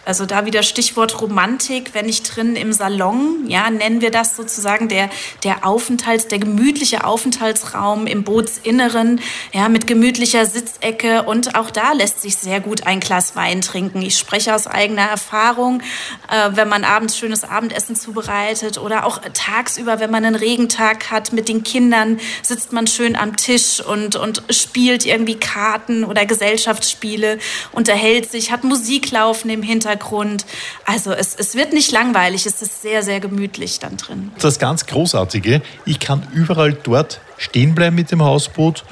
Also 0.05 0.25
da 0.25 0.45
wieder 0.45 0.63
Stichwort 0.63 1.21
Romantik, 1.21 1.93
wenn 1.93 2.09
ich 2.09 2.23
drin 2.23 2.57
im 2.57 2.73
Salon, 2.73 3.45
ja, 3.47 3.69
nennen 3.69 4.01
wir 4.01 4.11
das 4.11 4.35
sozusagen 4.35 4.89
der, 4.89 5.09
der 5.45 5.65
Aufenthalts, 5.65 6.27
der 6.27 6.39
gemütliche 6.39 7.05
Aufenthaltsraum 7.05 8.05
im 8.05 8.25
Bootsinneren, 8.25 9.21
ja, 9.53 9.69
mit 9.69 9.87
gemütlicher 9.87 10.45
Sitzecke 10.45 11.23
und 11.23 11.55
auch 11.55 11.71
da 11.71 11.93
lässt 11.93 12.21
sich 12.21 12.35
sehr 12.35 12.59
gut 12.59 12.85
ein 12.85 12.99
Glas 12.99 13.37
Wein 13.37 13.61
trinken. 13.61 14.01
Ich 14.01 14.17
spreche 14.17 14.53
aus 14.53 14.67
eigener 14.67 15.03
Erfahrung, 15.03 15.81
äh, 16.29 16.49
wenn 16.51 16.67
man 16.67 16.83
abends 16.83 17.17
schönes 17.17 17.45
Abendessen 17.45 17.95
zubereitet 17.95 18.77
oder 18.77 19.05
auch 19.05 19.21
tagsüber, 19.33 20.01
wenn 20.01 20.11
man 20.11 20.25
einen 20.25 20.35
Regentag 20.35 21.11
hat 21.11 21.31
mit 21.31 21.47
den 21.47 21.63
Kindern, 21.63 22.19
sitzt 22.41 22.73
man 22.73 22.87
schön 22.87 23.15
am 23.15 23.37
Tisch 23.37 23.79
und, 23.79 24.17
und 24.17 24.43
spielt 24.49 25.05
irgendwie 25.05 25.35
Karten 25.35 26.03
oder 26.03 26.25
Gesellschaftsspiele, 26.25 27.39
unterhält 27.71 28.29
sich, 28.29 28.51
hat 28.51 28.65
Musik 28.65 29.11
laufen 29.11 29.49
im 29.49 29.63
Hintergrund 29.63 29.92
Hintergrund. 29.93 30.45
Also 30.85 31.11
es, 31.11 31.35
es 31.35 31.55
wird 31.55 31.73
nicht 31.73 31.91
langweilig, 31.91 32.45
es 32.45 32.61
ist 32.61 32.81
sehr, 32.81 33.03
sehr 33.03 33.19
gemütlich 33.19 33.79
dann 33.79 33.97
drin. 33.97 34.31
Das 34.39 34.59
ganz 34.59 34.85
Großartige, 34.85 35.61
ich 35.85 35.99
kann 35.99 36.27
überall 36.33 36.73
dort 36.73 37.21
stehen 37.37 37.75
bleiben 37.75 37.95
mit 37.95 38.11
dem 38.11 38.23
Hausboot, 38.23 38.83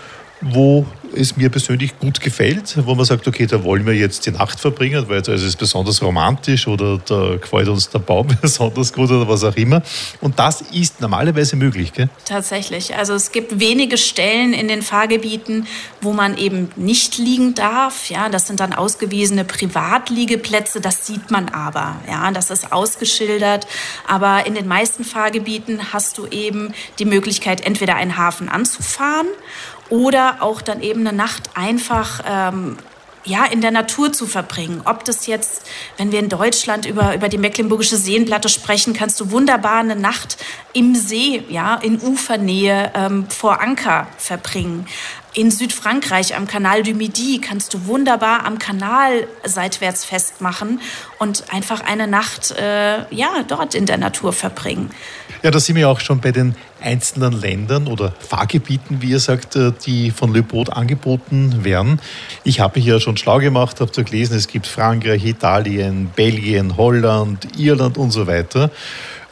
wo 0.41 0.85
es 1.13 1.35
mir 1.35 1.49
persönlich 1.49 1.97
gut 1.99 2.21
gefällt, 2.21 2.75
wo 2.85 2.95
man 2.95 3.05
sagt, 3.05 3.27
okay, 3.27 3.45
da 3.45 3.63
wollen 3.63 3.85
wir 3.85 3.93
jetzt 3.93 4.25
die 4.25 4.31
Nacht 4.31 4.59
verbringen, 4.59 5.05
weil 5.07 5.19
ist 5.19 5.29
es 5.29 5.55
besonders 5.55 6.01
romantisch 6.01 6.67
oder 6.67 6.99
da 6.99 7.35
gefällt 7.35 7.67
uns 7.67 7.89
der 7.89 7.99
Baum 7.99 8.27
besonders 8.41 8.93
gut 8.93 9.11
oder 9.11 9.27
was 9.27 9.43
auch 9.43 9.55
immer. 9.55 9.81
Und 10.21 10.39
das 10.39 10.61
ist 10.61 11.01
normalerweise 11.01 11.55
möglich, 11.55 11.93
gell? 11.93 12.09
Tatsächlich. 12.25 12.95
Also 12.95 13.13
es 13.13 13.31
gibt 13.31 13.59
wenige 13.59 13.97
Stellen 13.97 14.53
in 14.53 14.67
den 14.67 14.81
Fahrgebieten, 14.81 15.67
wo 16.01 16.13
man 16.13 16.37
eben 16.37 16.69
nicht 16.75 17.17
liegen 17.17 17.55
darf. 17.55 18.09
Ja, 18.09 18.29
das 18.29 18.47
sind 18.47 18.59
dann 18.59 18.73
ausgewiesene 18.73 19.43
Privatliegeplätze. 19.43 20.81
Das 20.81 21.05
sieht 21.05 21.31
man 21.31 21.49
aber. 21.49 21.97
Ja, 22.07 22.31
das 22.31 22.49
ist 22.49 22.71
ausgeschildert. 22.71 23.67
Aber 24.07 24.45
in 24.45 24.55
den 24.55 24.67
meisten 24.67 25.03
Fahrgebieten 25.03 25.93
hast 25.93 26.17
du 26.17 26.27
eben 26.27 26.73
die 26.99 27.05
Möglichkeit, 27.05 27.61
entweder 27.61 27.95
einen 27.95 28.17
Hafen 28.17 28.49
anzufahren 28.49 29.27
oder 29.91 30.37
auch 30.39 30.61
dann 30.61 30.81
eben 30.81 31.01
eine 31.01 31.15
Nacht 31.15 31.51
einfach 31.53 32.23
ähm, 32.25 32.77
ja, 33.23 33.45
in 33.45 33.61
der 33.61 33.71
Natur 33.71 34.11
zu 34.11 34.25
verbringen. 34.25 34.81
Ob 34.85 35.05
das 35.05 35.27
jetzt, 35.27 35.67
wenn 35.97 36.11
wir 36.11 36.19
in 36.19 36.29
Deutschland 36.29 36.85
über, 36.85 37.13
über 37.13 37.29
die 37.29 37.37
Mecklenburgische 37.37 37.97
Seenplatte 37.97 38.49
sprechen, 38.49 38.93
kannst 38.93 39.19
du 39.19 39.31
wunderbar 39.31 39.79
eine 39.79 39.95
Nacht 39.95 40.37
im 40.73 40.95
See, 40.95 41.43
ja, 41.49 41.75
in 41.75 41.99
Ufernähe 42.01 42.91
ähm, 42.95 43.27
vor 43.29 43.61
Anker 43.61 44.07
verbringen. 44.17 44.87
In 45.33 45.51
Südfrankreich 45.51 46.35
am 46.35 46.47
Kanal 46.47 46.83
du 46.83 46.93
Midi 46.93 47.39
kannst 47.39 47.73
du 47.73 47.85
wunderbar 47.85 48.45
am 48.45 48.59
Kanal 48.59 49.27
seitwärts 49.45 50.03
festmachen 50.03 50.81
und 51.19 51.53
einfach 51.53 51.81
eine 51.81 52.07
Nacht 52.07 52.51
äh, 52.51 53.05
ja, 53.13 53.43
dort 53.47 53.75
in 53.75 53.85
der 53.85 53.97
Natur 53.97 54.33
verbringen. 54.33 54.91
Ja, 55.43 55.49
da 55.49 55.59
sind 55.59 55.75
wir 55.75 55.89
auch 55.89 55.99
schon 55.99 56.19
bei 56.19 56.31
den 56.31 56.55
einzelnen 56.81 57.33
Ländern 57.33 57.87
oder 57.87 58.13
Fahrgebieten, 58.19 59.01
wie 59.01 59.09
ihr 59.09 59.19
sagt, 59.19 59.55
äh, 59.55 59.71
die 59.85 60.11
von 60.11 60.33
Le 60.33 60.43
Boat 60.43 60.71
angeboten 60.71 61.63
werden. 61.63 61.99
Ich 62.43 62.59
habe 62.59 62.77
mich 62.77 62.85
ja 62.85 62.99
schon 62.99 63.17
schlau 63.17 63.39
gemacht, 63.39 63.81
habe 63.81 63.91
da 63.91 64.03
gelesen, 64.03 64.37
es 64.37 64.47
gibt 64.47 64.67
Frankreich, 64.67 65.25
Italien, 65.25 66.11
Belgien, 66.15 66.77
Holland, 66.77 67.47
Irland 67.57 67.97
und 67.97 68.11
so 68.11 68.27
weiter. 68.27 68.69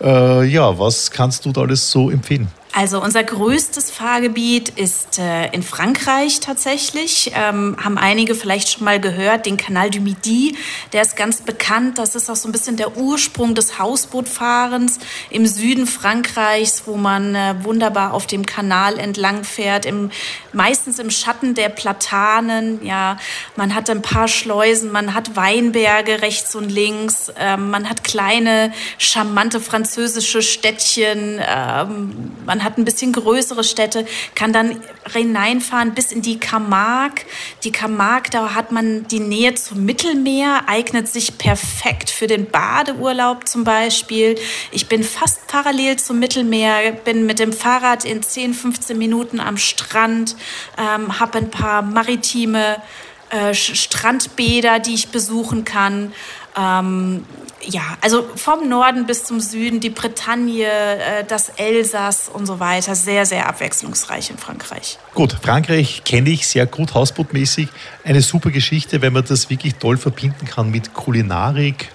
Äh, 0.01 0.45
ja, 0.45 0.79
was 0.79 1.11
kannst 1.11 1.45
du 1.45 1.51
da 1.51 1.61
alles 1.61 1.91
so 1.91 2.09
empfehlen? 2.09 2.47
Also 2.79 3.01
unser 3.03 3.25
größtes 3.25 3.91
Fahrgebiet 3.91 4.69
ist 4.69 5.19
äh, 5.19 5.48
in 5.48 5.63
Frankreich 5.63 6.39
tatsächlich. 6.39 7.29
Ähm, 7.36 7.75
haben 7.83 7.98
einige 7.98 8.36
vielleicht 8.36 8.69
schon 8.69 8.86
mal 8.86 9.01
gehört, 9.01 9.45
den 9.45 9.57
Canal 9.57 9.89
du 9.89 10.00
Midi. 10.00 10.55
Der 10.93 11.01
ist 11.01 11.17
ganz 11.17 11.41
bekannt. 11.41 11.98
Das 11.98 12.15
ist 12.15 12.29
auch 12.29 12.38
so 12.38 12.48
ein 12.48 12.53
bisschen 12.53 12.77
der 12.77 12.95
Ursprung 12.95 13.53
des 13.53 13.79
Hausbootfahrens 13.79 15.00
im 15.29 15.45
Süden 15.45 15.88
Frankreichs, 15.88 16.83
wo 16.86 16.95
man 16.95 17.36
äh, 17.36 17.55
wunderbar 17.63 18.13
auf 18.13 18.27
dem 18.27 18.45
Kanal 18.45 18.98
entlang 18.98 19.43
fährt, 19.43 19.86
im, 19.86 20.09
meistens 20.53 21.00
im 21.00 21.12
Schatten 21.12 21.55
der 21.55 21.67
Platanen. 21.67 22.86
Ja, 22.86 23.17
man 23.57 23.75
hat 23.75 23.89
ein 23.89 24.01
paar 24.01 24.29
Schleusen, 24.29 24.89
man 24.89 25.13
hat 25.13 25.36
Weinberge 25.36 26.21
rechts 26.21 26.55
und 26.55 26.69
links, 26.69 27.29
ähm, 27.38 27.71
man 27.71 27.89
hat 27.89 28.05
kleine, 28.05 28.71
charmante 28.98 29.59
französische 29.59 30.41
Städtchen. 30.41 31.41
Ähm, 31.45 32.31
man 32.45 32.63
man 32.63 32.68
hat 32.69 32.77
ein 32.77 32.85
bisschen 32.85 33.11
größere 33.11 33.63
Städte, 33.63 34.05
kann 34.35 34.53
dann 34.53 34.81
hineinfahren 35.11 35.93
bis 35.93 36.11
in 36.11 36.21
die 36.21 36.39
Camargue. 36.39 37.25
Die 37.63 37.71
Camargue, 37.71 38.29
da 38.29 38.53
hat 38.53 38.71
man 38.71 39.07
die 39.07 39.19
Nähe 39.19 39.55
zum 39.55 39.85
Mittelmeer, 39.85 40.61
eignet 40.67 41.07
sich 41.07 41.38
perfekt 41.38 42.09
für 42.09 42.27
den 42.27 42.49
Badeurlaub 42.49 43.47
zum 43.47 43.63
Beispiel. 43.63 44.35
Ich 44.71 44.88
bin 44.88 45.03
fast 45.03 45.47
parallel 45.47 45.97
zum 45.97 46.19
Mittelmeer, 46.19 46.91
bin 46.91 47.25
mit 47.25 47.39
dem 47.39 47.53
Fahrrad 47.53 48.05
in 48.05 48.21
10, 48.21 48.53
15 48.53 48.97
Minuten 48.97 49.39
am 49.39 49.57
Strand, 49.57 50.35
ähm, 50.77 51.19
habe 51.19 51.39
ein 51.39 51.49
paar 51.49 51.81
maritime 51.81 52.77
äh, 53.29 53.53
Strandbäder, 53.53 54.79
die 54.79 54.93
ich 54.93 55.09
besuchen 55.09 55.65
kann. 55.65 56.13
Ähm, 56.57 57.25
ja, 57.65 57.81
also 58.01 58.27
vom 58.35 58.67
Norden 58.67 59.05
bis 59.05 59.23
zum 59.23 59.39
Süden, 59.39 59.79
die 59.79 59.89
Bretagne, 59.89 60.65
äh, 60.65 61.23
das 61.27 61.49
Elsass 61.49 62.29
und 62.29 62.45
so 62.45 62.59
weiter, 62.59 62.95
sehr, 62.95 63.25
sehr 63.25 63.47
abwechslungsreich 63.47 64.29
in 64.29 64.37
Frankreich. 64.37 64.97
Gut, 65.13 65.35
Frankreich 65.41 66.03
kenne 66.05 66.29
ich 66.29 66.47
sehr 66.47 66.65
gut, 66.65 66.93
hausbootmäßig. 66.93 67.69
Eine 68.03 68.21
super 68.21 68.51
Geschichte, 68.51 69.01
wenn 69.01 69.13
man 69.13 69.25
das 69.25 69.49
wirklich 69.49 69.75
toll 69.75 69.97
verbinden 69.97 70.45
kann 70.45 70.71
mit 70.71 70.93
Kulinarik, 70.93 71.89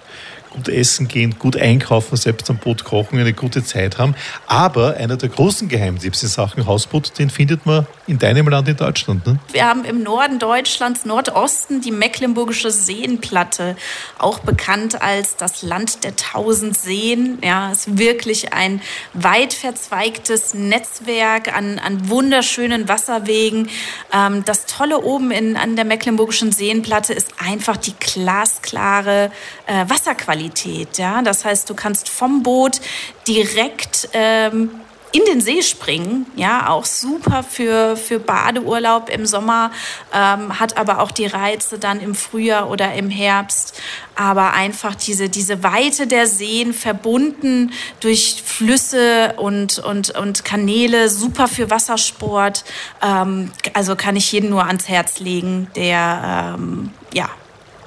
gut 0.54 0.68
essen 0.68 1.08
gehen, 1.08 1.36
gut 1.38 1.56
einkaufen, 1.56 2.16
selbst 2.16 2.48
am 2.48 2.58
Boot 2.58 2.84
kochen, 2.84 3.18
eine 3.18 3.32
gute 3.32 3.64
Zeit 3.64 3.98
haben. 3.98 4.14
Aber 4.46 4.96
einer 4.96 5.16
der 5.16 5.28
großen 5.28 5.68
Geheimtipps 5.68 6.22
in 6.22 6.28
Sachen 6.28 6.66
Hausboot, 6.66 7.18
den 7.18 7.28
findet 7.28 7.66
man 7.66 7.86
in 8.06 8.18
deinem 8.18 8.48
Land 8.48 8.68
in 8.68 8.76
Deutschland. 8.76 9.26
Ne? 9.26 9.38
Wir 9.52 9.66
haben 9.66 9.84
im 9.84 10.02
Norden 10.02 10.38
Deutschlands, 10.38 11.04
Nordosten, 11.04 11.80
die 11.80 11.90
Mecklenburgische 11.90 12.70
Seenplatte, 12.70 13.76
auch 14.18 14.38
bekannt 14.38 15.02
als 15.02 15.36
das 15.36 15.62
Land 15.62 16.04
der 16.04 16.14
tausend 16.16 16.76
Seen. 16.76 17.38
Ja, 17.42 17.72
ist 17.72 17.98
wirklich 17.98 18.52
ein 18.52 18.80
weit 19.12 19.54
verzweigtes 19.54 20.54
Netzwerk 20.54 21.54
an, 21.54 21.78
an 21.78 22.08
wunderschönen 22.08 22.88
Wasserwegen. 22.88 23.68
Ähm, 24.12 24.44
das 24.44 24.66
Tolle 24.66 25.00
oben 25.02 25.30
in, 25.30 25.56
an 25.56 25.76
der 25.76 25.84
Mecklenburgischen 25.84 26.52
Seenplatte 26.52 27.12
ist 27.12 27.32
einfach 27.38 27.76
die 27.76 27.94
glasklare 27.98 29.30
äh, 29.66 29.88
Wasserqualität. 29.88 30.43
Qualität. 30.44 30.98
Ja? 30.98 31.22
Das 31.22 31.44
heißt, 31.44 31.68
du 31.68 31.74
kannst 31.74 32.08
vom 32.08 32.42
Boot 32.42 32.80
direkt 33.26 34.08
ähm, 34.12 34.70
in 35.12 35.24
den 35.26 35.40
See 35.40 35.62
springen, 35.62 36.26
ja, 36.34 36.70
auch 36.70 36.84
super 36.84 37.44
für, 37.44 37.96
für 37.96 38.18
Badeurlaub 38.18 39.08
im 39.08 39.26
Sommer, 39.26 39.70
ähm, 40.12 40.58
hat 40.58 40.76
aber 40.76 40.98
auch 40.98 41.12
die 41.12 41.26
Reize 41.26 41.78
dann 41.78 42.00
im 42.00 42.16
Frühjahr 42.16 42.68
oder 42.68 42.94
im 42.94 43.10
Herbst. 43.10 43.80
Aber 44.16 44.54
einfach 44.54 44.96
diese, 44.96 45.28
diese 45.28 45.62
Weite 45.62 46.08
der 46.08 46.26
Seen 46.26 46.74
verbunden 46.74 47.72
durch 48.00 48.42
Flüsse 48.44 49.34
und, 49.36 49.78
und, 49.78 50.10
und 50.18 50.44
Kanäle, 50.44 51.08
super 51.08 51.46
für 51.46 51.70
Wassersport. 51.70 52.64
Ähm, 53.00 53.52
also 53.72 53.94
kann 53.94 54.16
ich 54.16 54.32
jeden 54.32 54.50
nur 54.50 54.66
ans 54.66 54.88
Herz 54.88 55.20
legen, 55.20 55.68
der, 55.76 56.56
ähm, 56.58 56.90
ja, 57.12 57.30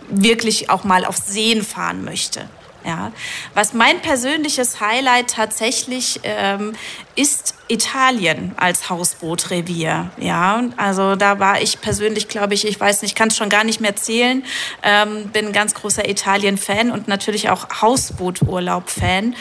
wirklich 0.09 0.69
auch 0.69 0.83
mal 0.83 1.05
auf 1.05 1.17
Seen 1.17 1.63
fahren 1.63 2.03
möchte. 2.03 2.47
Ja. 2.85 3.11
Was 3.53 3.73
mein 3.73 4.01
persönliches 4.01 4.79
Highlight 4.79 5.31
tatsächlich 5.31 6.21
ähm, 6.23 6.73
ist 7.17 7.55
Italien 7.67 8.53
als 8.55 8.89
Hausbootrevier. 8.89 10.11
Ja, 10.17 10.63
also 10.77 11.17
da 11.17 11.37
war 11.39 11.61
ich 11.61 11.81
persönlich, 11.81 12.29
glaube 12.29 12.53
ich, 12.53 12.65
ich 12.65 12.79
weiß 12.79 13.01
nicht, 13.01 13.15
kann 13.15 13.27
es 13.27 13.35
schon 13.35 13.49
gar 13.49 13.65
nicht 13.65 13.81
mehr 13.81 13.97
zählen. 13.97 14.43
Ähm, 14.83 15.29
bin 15.33 15.51
ganz 15.51 15.73
großer 15.73 16.07
Italien-Fan 16.07 16.91
und 16.91 17.09
natürlich 17.09 17.49
auch 17.49 17.67
Hausbooturlaub-Fan. 17.81 19.35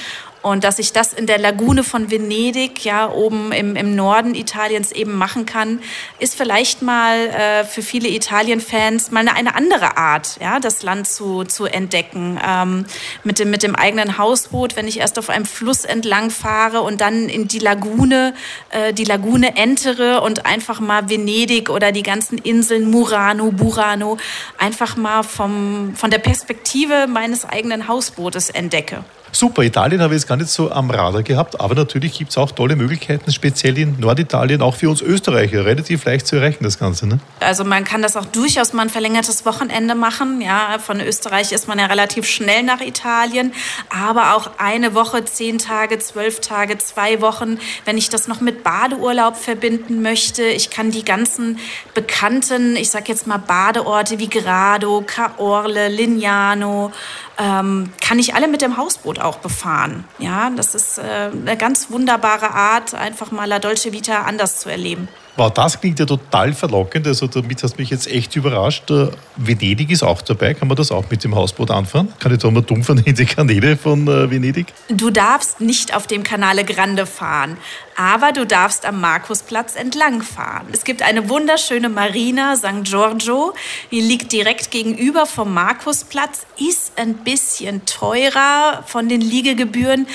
Und 0.46 0.62
dass 0.62 0.78
ich 0.78 0.92
das 0.92 1.12
in 1.12 1.26
der 1.26 1.38
Lagune 1.38 1.82
von 1.82 2.08
Venedig, 2.08 2.84
ja, 2.84 3.10
oben 3.10 3.50
im, 3.50 3.74
im 3.74 3.96
Norden 3.96 4.36
Italiens 4.36 4.92
eben 4.92 5.16
machen 5.16 5.44
kann, 5.44 5.80
ist 6.20 6.36
vielleicht 6.36 6.82
mal 6.82 7.16
äh, 7.16 7.64
für 7.64 7.82
viele 7.82 8.06
Italien-Fans 8.06 9.10
mal 9.10 9.26
eine, 9.26 9.34
eine, 9.34 9.56
andere 9.56 9.96
Art, 9.96 10.38
ja, 10.40 10.60
das 10.60 10.84
Land 10.84 11.08
zu, 11.08 11.42
zu 11.42 11.64
entdecken. 11.64 12.38
Ähm, 12.46 12.86
mit, 13.24 13.40
dem, 13.40 13.50
mit 13.50 13.64
dem 13.64 13.74
eigenen 13.74 14.18
Hausboot, 14.18 14.76
wenn 14.76 14.86
ich 14.86 15.00
erst 15.00 15.18
auf 15.18 15.30
einem 15.30 15.46
Fluss 15.46 15.84
entlang 15.84 16.30
fahre 16.30 16.82
und 16.82 17.00
dann 17.00 17.28
in 17.28 17.48
die 17.48 17.58
Lagune, 17.58 18.32
äh, 18.70 18.92
die 18.92 19.02
Lagune 19.02 19.56
entere 19.56 20.20
und 20.20 20.46
einfach 20.46 20.78
mal 20.78 21.10
Venedig 21.10 21.70
oder 21.70 21.90
die 21.90 22.04
ganzen 22.04 22.38
Inseln 22.38 22.88
Murano, 22.88 23.50
Burano 23.50 24.16
einfach 24.58 24.96
mal 24.96 25.24
vom, 25.24 25.96
von 25.96 26.12
der 26.12 26.18
Perspektive 26.18 27.08
meines 27.08 27.44
eigenen 27.44 27.88
Hausbootes 27.88 28.50
entdecke. 28.50 29.02
Super, 29.36 29.64
Italien 29.64 30.00
habe 30.00 30.14
ich 30.14 30.20
jetzt 30.22 30.28
gar 30.28 30.35
nicht 30.36 30.50
so 30.50 30.70
am 30.70 30.90
Radar 30.90 31.22
gehabt, 31.22 31.60
aber 31.60 31.74
natürlich 31.74 32.18
gibt 32.18 32.30
es 32.30 32.38
auch 32.38 32.50
tolle 32.52 32.76
Möglichkeiten, 32.76 33.32
speziell 33.32 33.78
in 33.78 33.98
Norditalien, 33.98 34.62
auch 34.62 34.74
für 34.74 34.88
uns 34.88 35.02
Österreicher, 35.02 35.64
relativ 35.64 36.04
leicht 36.04 36.26
zu 36.26 36.36
erreichen, 36.36 36.64
das 36.64 36.78
Ganze. 36.78 37.06
Ne? 37.06 37.18
Also 37.40 37.64
man 37.64 37.84
kann 37.84 38.02
das 38.02 38.16
auch 38.16 38.26
durchaus 38.26 38.72
mal 38.72 38.82
ein 38.82 38.90
verlängertes 38.90 39.44
Wochenende 39.46 39.94
machen. 39.94 40.40
Ja, 40.40 40.78
von 40.78 41.00
Österreich 41.00 41.52
ist 41.52 41.68
man 41.68 41.78
ja 41.78 41.86
relativ 41.86 42.26
schnell 42.26 42.62
nach 42.62 42.80
Italien, 42.80 43.52
aber 43.90 44.34
auch 44.34 44.50
eine 44.58 44.94
Woche, 44.94 45.24
zehn 45.24 45.58
Tage, 45.58 45.98
zwölf 45.98 46.40
Tage, 46.40 46.78
zwei 46.78 47.20
Wochen, 47.20 47.58
wenn 47.84 47.98
ich 47.98 48.08
das 48.08 48.28
noch 48.28 48.40
mit 48.40 48.62
Badeurlaub 48.62 49.36
verbinden 49.36 50.02
möchte. 50.02 50.44
Ich 50.44 50.70
kann 50.70 50.90
die 50.90 51.04
ganzen 51.04 51.58
bekannten, 51.94 52.76
ich 52.76 52.90
sag 52.90 53.08
jetzt 53.08 53.26
mal 53.26 53.38
Badeorte 53.38 54.18
wie 54.18 54.28
Grado, 54.28 55.02
Caorle, 55.06 55.88
Lignano, 55.88 56.92
ähm, 57.38 57.92
kann 58.00 58.18
ich 58.18 58.34
alle 58.34 58.48
mit 58.48 58.62
dem 58.62 58.76
Hausboot 58.76 59.18
auch 59.18 59.38
befahren. 59.38 60.04
Ja, 60.18 60.50
das 60.50 60.74
ist 60.74 60.98
äh, 60.98 61.30
eine 61.32 61.56
ganz 61.56 61.90
wunderbare 61.90 62.50
Art, 62.50 62.94
einfach 62.94 63.30
mal 63.30 63.46
La 63.46 63.58
Dolce 63.58 63.92
Vita 63.92 64.22
anders 64.22 64.58
zu 64.60 64.70
erleben. 64.70 65.08
Wow, 65.38 65.52
das 65.52 65.78
klingt 65.78 65.98
ja 65.98 66.06
total 66.06 66.54
verlockend. 66.54 67.06
Also 67.06 67.26
damit 67.26 67.62
hast 67.62 67.74
du 67.74 67.82
mich 67.82 67.90
jetzt 67.90 68.06
echt 68.06 68.34
überrascht. 68.36 68.90
Äh, 68.90 69.08
Venedig 69.36 69.90
ist 69.90 70.02
auch 70.02 70.22
dabei. 70.22 70.54
Kann 70.54 70.66
man 70.66 70.78
das 70.78 70.90
auch 70.90 71.04
mit 71.10 71.24
dem 71.24 71.34
Hausboot 71.34 71.70
anfahren? 71.70 72.10
Kann 72.18 72.32
ich 72.32 72.38
da 72.38 72.50
mal 72.50 72.62
dumm 72.62 72.82
in 73.04 73.14
die 73.14 73.26
Kanäle 73.26 73.76
von 73.76 74.08
äh, 74.08 74.30
Venedig? 74.30 74.72
Du 74.88 75.10
darfst 75.10 75.60
nicht 75.60 75.94
auf 75.94 76.06
dem 76.06 76.22
Canale 76.22 76.64
Grande 76.64 77.04
fahren, 77.04 77.58
aber 77.96 78.32
du 78.32 78.46
darfst 78.46 78.86
am 78.86 78.98
Markusplatz 79.00 79.76
entlang 79.76 80.22
fahren. 80.22 80.68
Es 80.72 80.84
gibt 80.84 81.02
eine 81.02 81.28
wunderschöne 81.28 81.90
Marina 81.90 82.56
St. 82.56 82.84
Giorgio. 82.84 83.52
Die 83.90 84.00
liegt 84.00 84.32
direkt 84.32 84.70
gegenüber 84.70 85.26
vom 85.26 85.52
Markusplatz, 85.52 86.46
ist 86.58 86.92
ein 86.96 87.14
bisschen 87.24 87.84
teurer 87.84 88.84
von 88.86 89.10
den 89.10 89.20
Liegegebühren, 89.20 90.06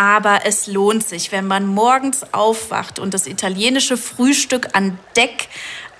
aber 0.00 0.46
es 0.46 0.66
lohnt 0.66 1.06
sich, 1.06 1.30
wenn 1.30 1.46
man 1.46 1.66
morgens 1.66 2.24
aufwacht 2.32 2.98
und 2.98 3.12
das 3.12 3.26
italienische 3.26 3.98
Frühstück 3.98 4.68
an 4.72 4.98
Deck 5.14 5.48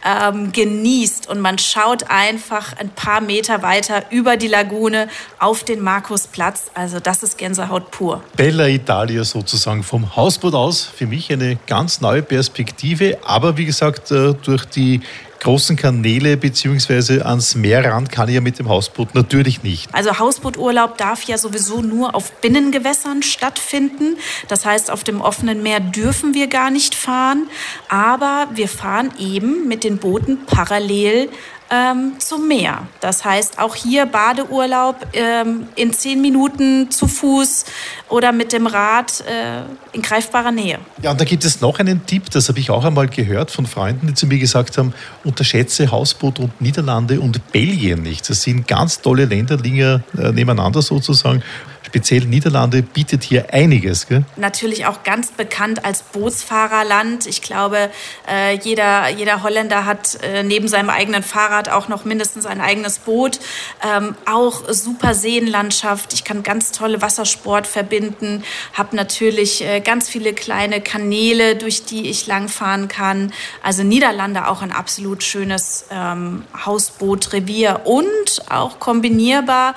ähm, 0.02 0.52
genießt 0.52 1.28
und 1.28 1.38
man 1.40 1.58
schaut 1.58 2.04
einfach 2.08 2.72
ein 2.78 2.88
paar 2.88 3.20
Meter 3.20 3.62
weiter 3.62 4.04
über 4.08 4.38
die 4.38 4.48
Lagune 4.48 5.08
auf 5.38 5.64
den 5.64 5.82
Markusplatz. 5.82 6.70
Also 6.72 6.98
das 6.98 7.22
ist 7.22 7.36
Gänsehaut 7.36 7.90
pur. 7.90 8.24
Bella 8.36 8.68
Italia 8.68 9.22
sozusagen 9.22 9.82
vom 9.82 10.16
Hausboot 10.16 10.54
aus. 10.54 10.82
Für 10.82 11.06
mich 11.06 11.30
eine 11.30 11.58
ganz 11.66 12.00
neue 12.00 12.22
Perspektive, 12.22 13.18
aber 13.22 13.58
wie 13.58 13.66
gesagt, 13.66 14.10
äh, 14.12 14.32
durch 14.32 14.64
die 14.64 15.02
großen 15.40 15.76
Kanäle 15.76 16.36
bzw. 16.36 17.22
ans 17.22 17.54
Meer 17.54 17.84
ran 17.84 18.08
kann 18.08 18.28
ich 18.28 18.34
ja 18.34 18.40
mit 18.40 18.58
dem 18.58 18.68
Hausboot 18.68 19.14
natürlich 19.14 19.62
nicht. 19.62 19.88
Also 19.92 20.18
Hausbooturlaub 20.18 20.98
darf 20.98 21.24
ja 21.24 21.38
sowieso 21.38 21.80
nur 21.80 22.14
auf 22.14 22.32
Binnengewässern 22.40 23.22
stattfinden. 23.22 24.16
Das 24.48 24.64
heißt, 24.64 24.90
auf 24.90 25.02
dem 25.02 25.20
offenen 25.20 25.62
Meer 25.62 25.80
dürfen 25.80 26.34
wir 26.34 26.46
gar 26.46 26.70
nicht 26.70 26.94
fahren. 26.94 27.48
Aber 27.88 28.48
wir 28.54 28.68
fahren 28.68 29.10
eben 29.18 29.66
mit 29.66 29.82
den 29.82 29.98
Booten 29.98 30.44
parallel 30.46 31.30
ähm, 31.70 32.14
zum 32.18 32.48
Meer. 32.48 32.88
Das 33.00 33.24
heißt, 33.24 33.58
auch 33.58 33.74
hier 33.74 34.06
Badeurlaub 34.06 34.96
ähm, 35.12 35.68
in 35.76 35.92
zehn 35.92 36.20
Minuten 36.20 36.90
zu 36.90 37.06
Fuß 37.06 37.64
oder 38.08 38.32
mit 38.32 38.52
dem 38.52 38.66
Rad 38.66 39.20
äh, 39.20 39.62
in 39.92 40.02
greifbarer 40.02 40.50
Nähe. 40.50 40.78
Ja, 41.02 41.12
und 41.12 41.20
da 41.20 41.24
gibt 41.24 41.44
es 41.44 41.60
noch 41.60 41.78
einen 41.78 42.04
Tipp, 42.06 42.30
das 42.30 42.48
habe 42.48 42.58
ich 42.58 42.70
auch 42.70 42.84
einmal 42.84 43.08
gehört 43.08 43.50
von 43.50 43.66
Freunden, 43.66 44.08
die 44.08 44.14
zu 44.14 44.26
mir 44.26 44.38
gesagt 44.38 44.78
haben, 44.78 44.92
unterschätze 45.24 45.90
Hausboot 45.90 46.40
und 46.40 46.60
Niederlande 46.60 47.20
und 47.20 47.52
Belgien 47.52 48.02
nicht. 48.02 48.28
Das 48.28 48.42
sind 48.42 48.66
ganz 48.66 49.00
tolle 49.00 49.24
Länder, 49.24 49.56
liegen 49.56 50.02
äh, 50.18 50.32
nebeneinander 50.32 50.82
sozusagen 50.82 51.42
speziell 51.90 52.24
Niederlande 52.24 52.82
bietet 52.82 53.24
hier 53.24 53.52
einiges. 53.52 54.06
Gell? 54.06 54.22
Natürlich 54.36 54.86
auch 54.86 55.02
ganz 55.02 55.32
bekannt 55.32 55.84
als 55.84 56.02
Bootsfahrerland. 56.02 57.26
Ich 57.26 57.42
glaube, 57.42 57.90
äh, 58.28 58.56
jeder, 58.58 59.08
jeder 59.08 59.42
Holländer 59.42 59.86
hat 59.86 60.22
äh, 60.22 60.44
neben 60.44 60.68
seinem 60.68 60.88
eigenen 60.88 61.24
Fahrrad 61.24 61.68
auch 61.68 61.88
noch 61.88 62.04
mindestens 62.04 62.46
ein 62.46 62.60
eigenes 62.60 63.00
Boot. 63.00 63.40
Ähm, 63.84 64.14
auch 64.24 64.68
super 64.68 65.14
Seenlandschaft. 65.14 66.12
Ich 66.12 66.22
kann 66.22 66.44
ganz 66.44 66.70
tolle 66.70 67.02
Wassersport 67.02 67.66
verbinden. 67.66 68.44
Habe 68.74 68.94
natürlich 68.94 69.64
äh, 69.64 69.80
ganz 69.80 70.08
viele 70.08 70.32
kleine 70.32 70.80
Kanäle, 70.80 71.56
durch 71.56 71.84
die 71.84 72.08
ich 72.08 72.28
langfahren 72.28 72.86
kann. 72.86 73.32
Also 73.64 73.82
Niederlande 73.82 74.46
auch 74.46 74.62
ein 74.62 74.70
absolut 74.70 75.24
schönes 75.24 75.86
ähm, 75.90 76.44
Hausbootrevier 76.64 77.80
und 77.84 78.48
auch 78.48 78.78
kombinierbar 78.78 79.74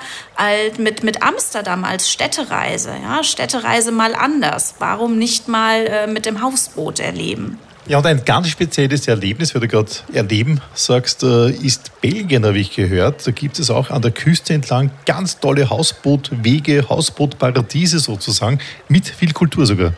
mit, 0.78 1.02
mit 1.02 1.22
Amsterdam 1.22 1.84
als 1.84 2.10
Städtereise. 2.10 2.92
Ja? 3.02 3.22
Städtereise 3.22 3.92
mal 3.92 4.14
anders. 4.14 4.74
Warum 4.78 5.18
nicht 5.18 5.48
mal 5.48 5.86
äh, 5.86 6.06
mit 6.06 6.26
dem 6.26 6.42
Hausboot 6.42 7.00
erleben? 7.00 7.58
Ja, 7.86 7.98
und 7.98 8.06
ein 8.06 8.24
ganz 8.24 8.48
spezielles 8.48 9.06
Erlebnis, 9.08 9.54
wie 9.54 9.60
du 9.60 9.68
gerade 9.68 9.90
erleben 10.14 10.62
sagst, 10.72 11.22
äh, 11.22 11.50
ist 11.50 12.00
Belgien, 12.00 12.46
habe 12.46 12.58
ich 12.58 12.74
gehört. 12.74 13.26
Da 13.26 13.30
gibt 13.30 13.58
es 13.58 13.68
auch 13.68 13.90
an 13.90 14.00
der 14.00 14.10
Küste 14.10 14.54
entlang 14.54 14.90
ganz 15.04 15.38
tolle 15.38 15.68
Hausbootwege, 15.68 16.88
Hausbootparadiese 16.88 17.98
sozusagen, 17.98 18.58
mit 18.88 19.06
viel 19.06 19.32
Kultur 19.32 19.66
sogar. 19.66 19.92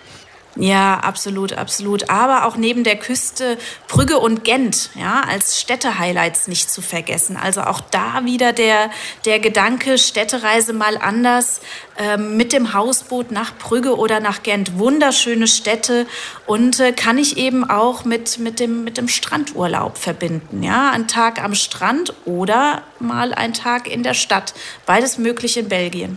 Ja, 0.58 0.98
absolut, 1.00 1.52
absolut. 1.52 2.08
Aber 2.08 2.46
auch 2.46 2.56
neben 2.56 2.82
der 2.82 2.96
Küste 2.96 3.58
Brügge 3.88 4.18
und 4.18 4.42
Gent, 4.42 4.90
ja, 4.94 5.20
als 5.20 5.60
Städte-Highlights 5.60 6.48
nicht 6.48 6.70
zu 6.70 6.80
vergessen. 6.80 7.36
Also 7.36 7.60
auch 7.62 7.80
da 7.80 8.24
wieder 8.24 8.54
der, 8.54 8.90
der 9.26 9.38
Gedanke, 9.38 9.98
Städtereise 9.98 10.72
mal 10.72 10.96
anders, 10.96 11.60
ähm, 11.98 12.38
mit 12.38 12.54
dem 12.54 12.72
Hausboot 12.72 13.30
nach 13.30 13.54
Brügge 13.58 13.96
oder 13.96 14.20
nach 14.20 14.42
Gent. 14.42 14.78
Wunderschöne 14.78 15.46
Städte 15.46 16.06
und 16.46 16.80
äh, 16.80 16.92
kann 16.92 17.18
ich 17.18 17.36
eben 17.36 17.68
auch 17.68 18.06
mit, 18.06 18.38
mit, 18.38 18.58
dem, 18.58 18.82
mit 18.82 18.96
dem 18.96 19.08
Strandurlaub 19.08 19.98
verbinden. 19.98 20.62
Ja, 20.62 20.90
ein 20.90 21.06
Tag 21.06 21.42
am 21.42 21.54
Strand 21.54 22.14
oder 22.24 22.82
mal 22.98 23.34
ein 23.34 23.52
Tag 23.52 23.88
in 23.88 24.02
der 24.02 24.14
Stadt. 24.14 24.54
Beides 24.86 25.18
möglich 25.18 25.58
in 25.58 25.68
Belgien. 25.68 26.16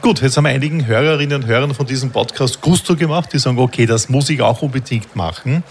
Gut, 0.00 0.22
jetzt 0.22 0.36
haben 0.36 0.44
wir 0.44 0.50
einigen 0.50 0.86
Hörerinnen 0.86 1.42
und 1.42 1.46
Hörern 1.46 1.74
von 1.74 1.86
diesem 1.86 2.10
Podcast 2.10 2.60
Gusto 2.60 2.96
gemacht, 2.96 3.32
die 3.32 3.38
sagen, 3.38 3.58
okay, 3.58 3.86
das 3.86 4.08
muss 4.08 4.30
ich 4.30 4.40
auch 4.40 4.62
unbedingt 4.62 5.14
machen. 5.14 5.62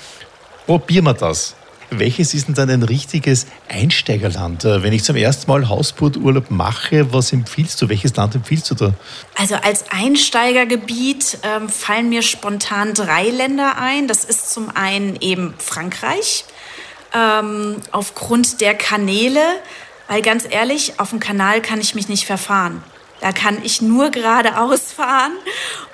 Probieren 0.68 1.06
wir 1.06 1.14
das. 1.14 1.56
Welches 1.90 2.34
ist 2.34 2.48
denn 2.48 2.56
dann 2.56 2.70
ein 2.70 2.84
richtiges 2.84 3.48
Einsteigerland? 3.68 4.64
Äh, 4.64 4.84
wenn 4.84 4.94
ich 4.94 5.04
zum 5.04 5.18
ersten 5.18 5.52
Mal 5.52 5.68
Hausbooturlaub 5.68 6.50
mache, 6.50 7.12
was 7.12 7.34
empfiehlst 7.34 7.82
du? 7.82 7.90
Welches 7.90 8.16
Land 8.16 8.36
empfiehlst 8.36 8.72
du 8.72 8.76
da? 8.76 8.94
Also 9.38 9.56
als 9.56 9.86
Einsteigergebiet 9.90 11.40
ähm, 11.44 11.68
fallen 11.68 12.08
mir 12.08 12.22
spontan 12.22 12.94
drei 12.94 13.26
Länder 13.26 13.78
ein. 13.78 14.08
Das 14.08 14.24
ist 14.24 14.54
zum 14.54 14.70
einen 14.74 15.18
eben 15.20 15.54
Frankreich, 15.58 16.46
ähm, 17.14 17.78
aufgrund 17.92 18.62
der 18.62 18.76
Kanäle, 18.76 19.42
weil 20.08 20.22
ganz 20.22 20.46
ehrlich, 20.50 21.00
auf 21.00 21.10
dem 21.10 21.20
Kanal 21.20 21.62
kann 21.62 21.82
ich 21.82 21.96
mich 21.96 22.08
nicht 22.08 22.26
verfahren. 22.26 22.82
Da 23.22 23.32
kann 23.32 23.64
ich 23.64 23.82
nur 23.82 24.10
geradeaus 24.10 24.92
fahren. 24.92 25.34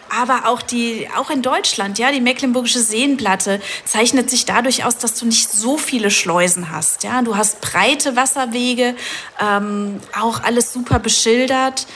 Aber 0.10 0.48
auch, 0.48 0.62
die, 0.62 1.10
auch 1.18 1.30
in 1.30 1.42
Deutschland, 1.42 2.00
ja, 2.00 2.14
die 2.14 2.22
Mecklenburgische 2.22 2.80
Seenplatte 2.80 3.60
zeichnet 3.84 4.30
sich 4.30 4.46
dadurch 4.46 4.86
aus, 4.86 4.98
dass 4.98 5.16
du 5.16 5.26
nicht 5.26 5.52
so 5.52 5.78
viele 5.78 6.12
Schleusen 6.12 6.72
hast. 6.72 7.04
Ja? 7.04 7.22
Du 7.22 7.36
hast 7.36 7.60
breite 7.60 8.16
Wasserwege, 8.16 8.96
ähm, 9.40 10.00
auch 10.18 10.42
alles 10.44 10.72
super 10.72 11.00
beschildert. 11.00 11.88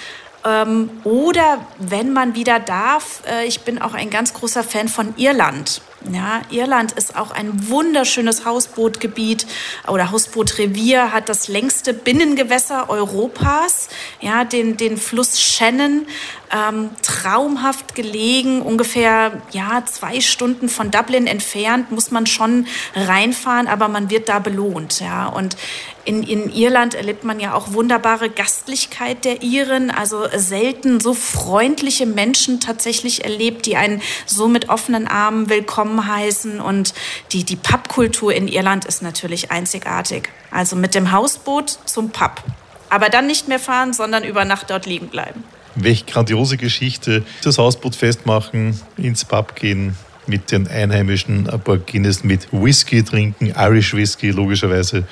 Ähm, 0.44 0.90
oder 1.06 1.66
wenn 1.78 2.12
man 2.12 2.36
wieder 2.36 2.60
darf, 2.60 3.22
äh, 3.28 3.46
ich 3.46 3.62
bin 3.62 3.82
auch 3.82 3.94
ein 3.94 4.10
ganz 4.10 4.34
großer 4.34 4.64
Fan 4.64 4.90
von 4.90 5.14
Irland. 5.16 5.82
Ja, 6.10 6.42
Irland 6.50 6.94
ist 6.94 7.16
auch 7.16 7.30
ein 7.30 7.70
wunderschönes 7.70 8.44
Hausbootgebiet 8.44 9.46
oder 9.88 10.10
Hausbootrevier, 10.10 11.12
hat 11.12 11.30
das 11.30 11.48
längste 11.48 11.94
Binnengewässer 11.94 12.90
Europas, 12.90 13.88
ja, 14.20 14.44
den, 14.44 14.78
den 14.78 14.98
Fluss 14.98 15.40
Shannon. 15.40 16.08
Ähm, 16.52 16.90
traumhaft 17.02 17.96
gelegen, 17.96 18.62
ungefähr 18.62 19.42
ja 19.52 19.84
zwei 19.86 20.20
Stunden 20.20 20.70
von 20.70 20.92
Dublin 20.92 21.28
entfernt, 21.28 21.92
muss 21.92 22.12
man 22.12 22.26
schon 22.26 22.68
reinfahren, 22.94 23.68
aber 23.68 23.88
man 23.88 24.10
wird 24.10 24.28
da 24.28 24.40
belohnt. 24.40 25.00
Ja. 25.00 25.28
Und 25.28 25.56
in, 26.04 26.24
in 26.24 26.52
Irland 26.52 26.96
erlebt 26.96 27.24
man 27.24 27.40
ja 27.40 27.54
auch 27.54 27.74
wunderbare 27.74 28.30
Gastlichkeit 28.30 29.24
der 29.24 29.44
Iren, 29.44 29.92
also 29.92 30.26
selten 30.36 31.00
so 31.00 31.14
freundliche 31.14 32.06
Menschen 32.06 32.60
tatsächlich 32.60 33.24
erlebt, 33.24 33.66
die 33.66 33.78
einen 33.78 34.02
so 34.26 34.48
mit 34.48 34.70
offenen 34.70 35.08
Armen 35.08 35.50
willkommen 35.50 36.08
heißen. 36.08 36.60
Und 36.60 36.94
die, 37.32 37.46
die 37.46 37.56
Pubkultur 37.56 38.34
in 38.34 38.48
Irland 38.48 38.86
ist 38.86 39.02
natürlich 39.02 39.52
einzigartig. 39.52 40.30
Also 40.50 40.76
mit 40.76 40.96
dem 40.96 41.12
Hausboot 41.12 41.80
zum 41.86 42.10
Pub. 42.10 42.44
Aber 42.90 43.08
dann 43.08 43.28
nicht 43.28 43.48
mehr 43.48 43.60
fahren, 43.60 43.94
sondern 43.94 44.26
über 44.26 44.44
Nacht 44.44 44.70
dort 44.70 44.86
liegen 44.86 45.08
bleiben. 45.08 45.46
Welch 45.76 46.06
grandiose 46.06 46.58
Geschichte. 46.58 47.24
Das 47.44 47.58
Hausboot 47.58 47.96
festmachen, 47.96 48.80
ins 48.98 49.26
Pub 49.26 49.56
gehen, 49.56 49.96
mit 50.28 50.52
den 50.52 50.68
Einheimischen 50.68 51.50
ein 51.50 51.60
paar 51.60 51.78
Guinness 51.78 52.24
mit 52.24 52.48
Whisky 52.52 53.04
trinken, 53.04 53.54
Irish 53.58 53.94
Whisky 53.94 54.32
logischerweise. 54.32 55.06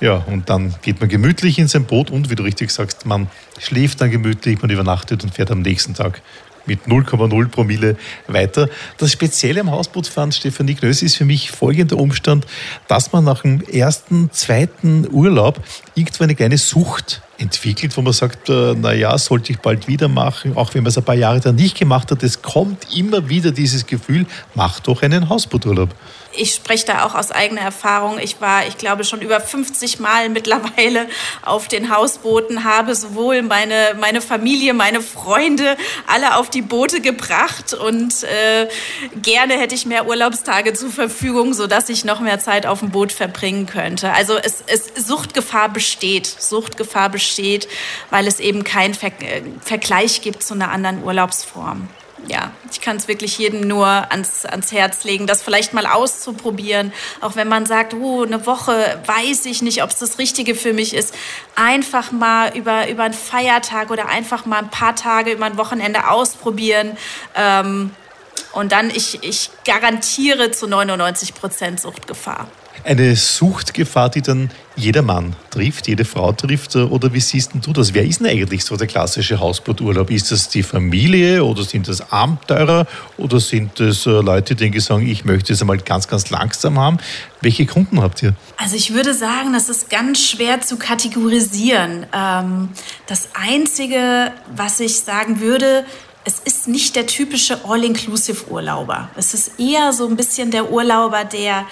Ja, 0.00 0.16
und 0.26 0.50
dann 0.50 0.74
geht 0.82 1.00
man 1.00 1.08
gemütlich 1.08 1.58
in 1.58 1.68
sein 1.68 1.84
Boot 1.84 2.10
und, 2.10 2.28
wie 2.28 2.34
du 2.34 2.42
richtig 2.42 2.70
sagst, 2.70 3.06
man 3.06 3.28
schläft 3.58 4.00
dann 4.00 4.10
gemütlich, 4.10 4.60
man 4.60 4.70
übernachtet 4.70 5.24
und 5.24 5.34
fährt 5.34 5.50
am 5.50 5.62
nächsten 5.62 5.94
Tag 5.94 6.20
mit 6.66 6.86
0,0 6.86 7.48
Promille 7.48 7.96
weiter. 8.26 8.68
Das 8.98 9.12
Spezielle 9.12 9.60
am 9.60 9.70
Hausbootfahren, 9.70 10.32
Stefanie 10.32 10.74
Knöss, 10.74 11.02
ist 11.02 11.16
für 11.16 11.24
mich 11.24 11.50
folgender 11.50 11.98
Umstand, 11.98 12.46
dass 12.88 13.12
man 13.12 13.24
nach 13.24 13.42
dem 13.42 13.60
ersten, 13.62 14.30
zweiten 14.32 15.06
Urlaub 15.10 15.62
irgendwo 15.94 16.24
eine 16.24 16.34
kleine 16.34 16.58
Sucht 16.58 17.22
entwickelt, 17.38 17.96
wo 17.96 18.02
man 18.02 18.12
sagt, 18.12 18.48
äh, 18.48 18.74
na 18.76 18.92
ja, 18.92 19.16
sollte 19.18 19.52
ich 19.52 19.58
bald 19.58 19.88
wieder 19.88 20.08
machen, 20.08 20.56
auch 20.56 20.74
wenn 20.74 20.82
man 20.82 20.88
es 20.88 20.98
ein 20.98 21.04
paar 21.04 21.14
Jahre 21.14 21.40
dann 21.40 21.56
nicht 21.56 21.78
gemacht 21.78 22.10
hat. 22.10 22.22
Es 22.22 22.42
kommt 22.42 22.86
immer 22.96 23.28
wieder 23.28 23.50
dieses 23.52 23.86
Gefühl, 23.86 24.26
mach 24.54 24.80
doch 24.80 25.02
einen 25.02 25.28
Hausbooturlaub 25.28 25.94
ich 26.36 26.54
spreche 26.54 26.86
da 26.86 27.04
auch 27.04 27.14
aus 27.14 27.30
eigener 27.30 27.62
Erfahrung. 27.62 28.18
Ich 28.18 28.40
war, 28.40 28.66
ich 28.66 28.78
glaube, 28.78 29.04
schon 29.04 29.20
über 29.20 29.40
50 29.40 29.98
Mal 30.00 30.28
mittlerweile 30.36 31.06
auf 31.42 31.68
den 31.68 31.94
Hausbooten, 31.94 32.64
habe 32.64 32.94
sowohl 32.94 33.42
meine, 33.42 33.96
meine 33.98 34.20
Familie, 34.20 34.74
meine 34.74 35.00
Freunde 35.00 35.76
alle 36.06 36.36
auf 36.36 36.50
die 36.50 36.62
Boote 36.62 37.00
gebracht 37.00 37.74
und 37.74 38.22
äh, 38.24 38.68
gerne 39.16 39.54
hätte 39.54 39.74
ich 39.74 39.86
mehr 39.86 40.06
Urlaubstage 40.06 40.72
zur 40.72 40.90
Verfügung, 40.90 41.54
sodass 41.54 41.88
ich 41.88 42.04
noch 42.04 42.20
mehr 42.20 42.38
Zeit 42.38 42.66
auf 42.66 42.80
dem 42.80 42.90
Boot 42.90 43.12
verbringen 43.12 43.66
könnte. 43.66 44.12
Also 44.12 44.36
es, 44.36 44.62
es 44.66 45.06
Suchtgefahr 45.06 45.68
besteht. 45.68 46.26
Suchtgefahr 46.26 47.08
besteht, 47.08 47.68
weil 48.10 48.26
es 48.26 48.40
eben 48.40 48.64
keinen 48.64 48.94
Ver 48.94 49.06
Vergleich 49.60 50.20
gibt 50.20 50.42
zu 50.42 50.54
einer 50.54 50.70
anderen 50.70 51.02
Urlaubsform 51.02 51.88
ja, 52.28 52.52
ich 52.70 52.80
kann 52.80 52.96
es 52.96 53.08
wirklich 53.08 53.38
jedem 53.38 53.60
nur 53.60 53.86
ans, 53.86 54.44
ans 54.44 54.72
Herz 54.72 55.04
legen, 55.04 55.26
das 55.26 55.42
vielleicht 55.42 55.74
mal 55.74 55.86
auszuprobieren. 55.86 56.92
Auch 57.20 57.36
wenn 57.36 57.48
man 57.48 57.66
sagt, 57.66 57.94
oh, 57.94 58.22
eine 58.22 58.46
Woche 58.46 59.00
weiß 59.06 59.46
ich 59.46 59.62
nicht, 59.62 59.82
ob 59.82 59.90
es 59.90 59.98
das 59.98 60.18
Richtige 60.18 60.54
für 60.54 60.72
mich 60.72 60.94
ist. 60.94 61.14
Einfach 61.54 62.12
mal 62.12 62.56
über, 62.56 62.88
über 62.88 63.04
einen 63.04 63.14
Feiertag 63.14 63.90
oder 63.90 64.08
einfach 64.08 64.46
mal 64.46 64.58
ein 64.58 64.70
paar 64.70 64.96
Tage 64.96 65.32
über 65.32 65.46
ein 65.46 65.56
Wochenende 65.56 66.10
ausprobieren. 66.10 66.96
Ähm, 67.34 67.90
und 68.52 68.72
dann, 68.72 68.90
ich, 68.90 69.22
ich 69.22 69.50
garantiere 69.64 70.50
zu 70.50 70.66
99 70.66 71.34
Prozent 71.34 71.80
Suchtgefahr 71.80 72.48
eine 72.84 73.16
Suchtgefahr, 73.16 74.10
die 74.10 74.22
dann 74.22 74.50
jeder 74.76 75.02
Mann 75.02 75.34
trifft, 75.50 75.88
jede 75.88 76.04
Frau 76.04 76.32
trifft? 76.32 76.76
Oder 76.76 77.12
wie 77.12 77.20
siehst 77.20 77.52
du 77.54 77.72
das? 77.72 77.94
Wer 77.94 78.04
ist 78.04 78.20
denn 78.20 78.26
eigentlich 78.26 78.64
so 78.64 78.76
der 78.76 78.86
klassische 78.86 79.40
Hausbooturlaub? 79.40 80.10
Ist 80.10 80.30
das 80.30 80.48
die 80.48 80.62
Familie 80.62 81.42
oder 81.44 81.64
sind 81.64 81.88
das 81.88 82.12
Abenteurer 82.12 82.86
oder 83.16 83.40
sind 83.40 83.80
das 83.80 84.06
äh, 84.06 84.10
Leute, 84.10 84.54
die 84.54 84.78
sagen, 84.80 85.06
ich 85.06 85.24
möchte 85.24 85.52
es 85.52 85.60
einmal 85.60 85.78
ganz, 85.78 86.08
ganz 86.08 86.30
langsam 86.30 86.78
haben? 86.78 86.98
Welche 87.40 87.66
Kunden 87.66 88.00
habt 88.02 88.22
ihr? 88.22 88.34
Also 88.56 88.76
ich 88.76 88.92
würde 88.92 89.14
sagen, 89.14 89.52
das 89.52 89.68
ist 89.68 89.90
ganz 89.90 90.20
schwer 90.20 90.60
zu 90.60 90.76
kategorisieren. 90.76 92.06
Ähm, 92.12 92.70
das 93.06 93.30
Einzige, 93.34 94.32
was 94.54 94.80
ich 94.80 95.00
sagen 95.00 95.40
würde, 95.40 95.84
es 96.26 96.40
ist 96.40 96.66
nicht 96.66 96.96
der 96.96 97.06
typische 97.06 97.64
All-Inclusive-Urlauber. 97.64 99.10
Es 99.14 99.32
ist 99.32 99.60
eher 99.60 99.92
so 99.92 100.08
ein 100.08 100.16
bisschen 100.16 100.50
der 100.50 100.72
Urlauber, 100.72 101.24
der 101.24 101.66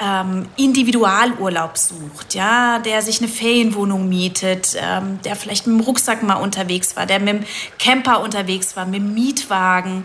ähm, 0.00 0.46
Individualurlaub 0.56 1.76
sucht, 1.76 2.34
ja, 2.34 2.78
der 2.78 3.02
sich 3.02 3.20
eine 3.20 3.28
Ferienwohnung 3.28 4.08
mietet, 4.08 4.76
ähm, 4.80 5.20
der 5.24 5.36
vielleicht 5.36 5.66
mit 5.66 5.76
dem 5.76 5.84
Rucksack 5.84 6.22
mal 6.22 6.36
unterwegs 6.36 6.96
war, 6.96 7.06
der 7.06 7.18
mit 7.18 7.28
dem 7.28 7.44
Camper 7.78 8.22
unterwegs 8.22 8.76
war, 8.76 8.86
mit 8.86 9.00
dem 9.00 9.14
Mietwagen, 9.14 10.04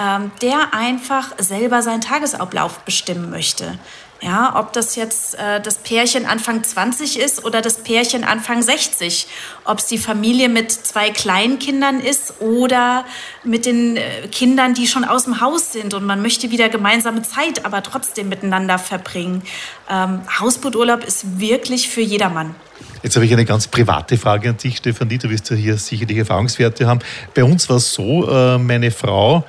ähm, 0.00 0.30
der 0.40 0.72
einfach 0.72 1.32
selber 1.38 1.82
seinen 1.82 2.00
Tagesablauf 2.00 2.80
bestimmen 2.80 3.30
möchte. 3.30 3.78
Ja, 4.24 4.58
ob 4.58 4.72
das 4.72 4.96
jetzt 4.96 5.34
äh, 5.34 5.60
das 5.60 5.74
Pärchen 5.76 6.24
Anfang 6.24 6.64
20 6.64 7.20
ist 7.20 7.44
oder 7.44 7.60
das 7.60 7.82
Pärchen 7.82 8.24
Anfang 8.24 8.62
60. 8.62 9.26
Ob 9.66 9.80
es 9.80 9.86
die 9.86 9.98
Familie 9.98 10.48
mit 10.48 10.72
zwei 10.72 11.10
Kleinkindern 11.10 12.00
ist 12.00 12.40
oder 12.40 13.04
mit 13.42 13.66
den 13.66 13.98
äh, 13.98 14.26
Kindern, 14.32 14.72
die 14.72 14.86
schon 14.86 15.04
aus 15.04 15.24
dem 15.24 15.42
Haus 15.42 15.72
sind 15.72 15.92
und 15.92 16.06
man 16.06 16.22
möchte 16.22 16.50
wieder 16.50 16.70
gemeinsame 16.70 17.20
Zeit, 17.20 17.66
aber 17.66 17.82
trotzdem 17.82 18.30
miteinander 18.30 18.78
verbringen. 18.78 19.42
Ähm, 19.90 20.22
Hausbooturlaub 20.40 21.04
ist 21.04 21.38
wirklich 21.38 21.90
für 21.90 22.00
jedermann. 22.00 22.54
Jetzt 23.02 23.16
habe 23.16 23.26
ich 23.26 23.32
eine 23.34 23.44
ganz 23.44 23.68
private 23.68 24.16
Frage 24.16 24.48
an 24.48 24.56
dich, 24.56 24.78
Stefanie. 24.78 25.18
Du 25.18 25.28
wirst 25.28 25.50
ja 25.50 25.56
hier 25.56 25.76
sicherlich 25.76 26.16
Erfahrungswerte 26.16 26.86
haben. 26.86 27.00
Bei 27.34 27.44
uns 27.44 27.68
war 27.68 27.76
es 27.76 27.92
so, 27.92 28.26
äh, 28.26 28.56
meine 28.56 28.90
Frau 28.90 29.44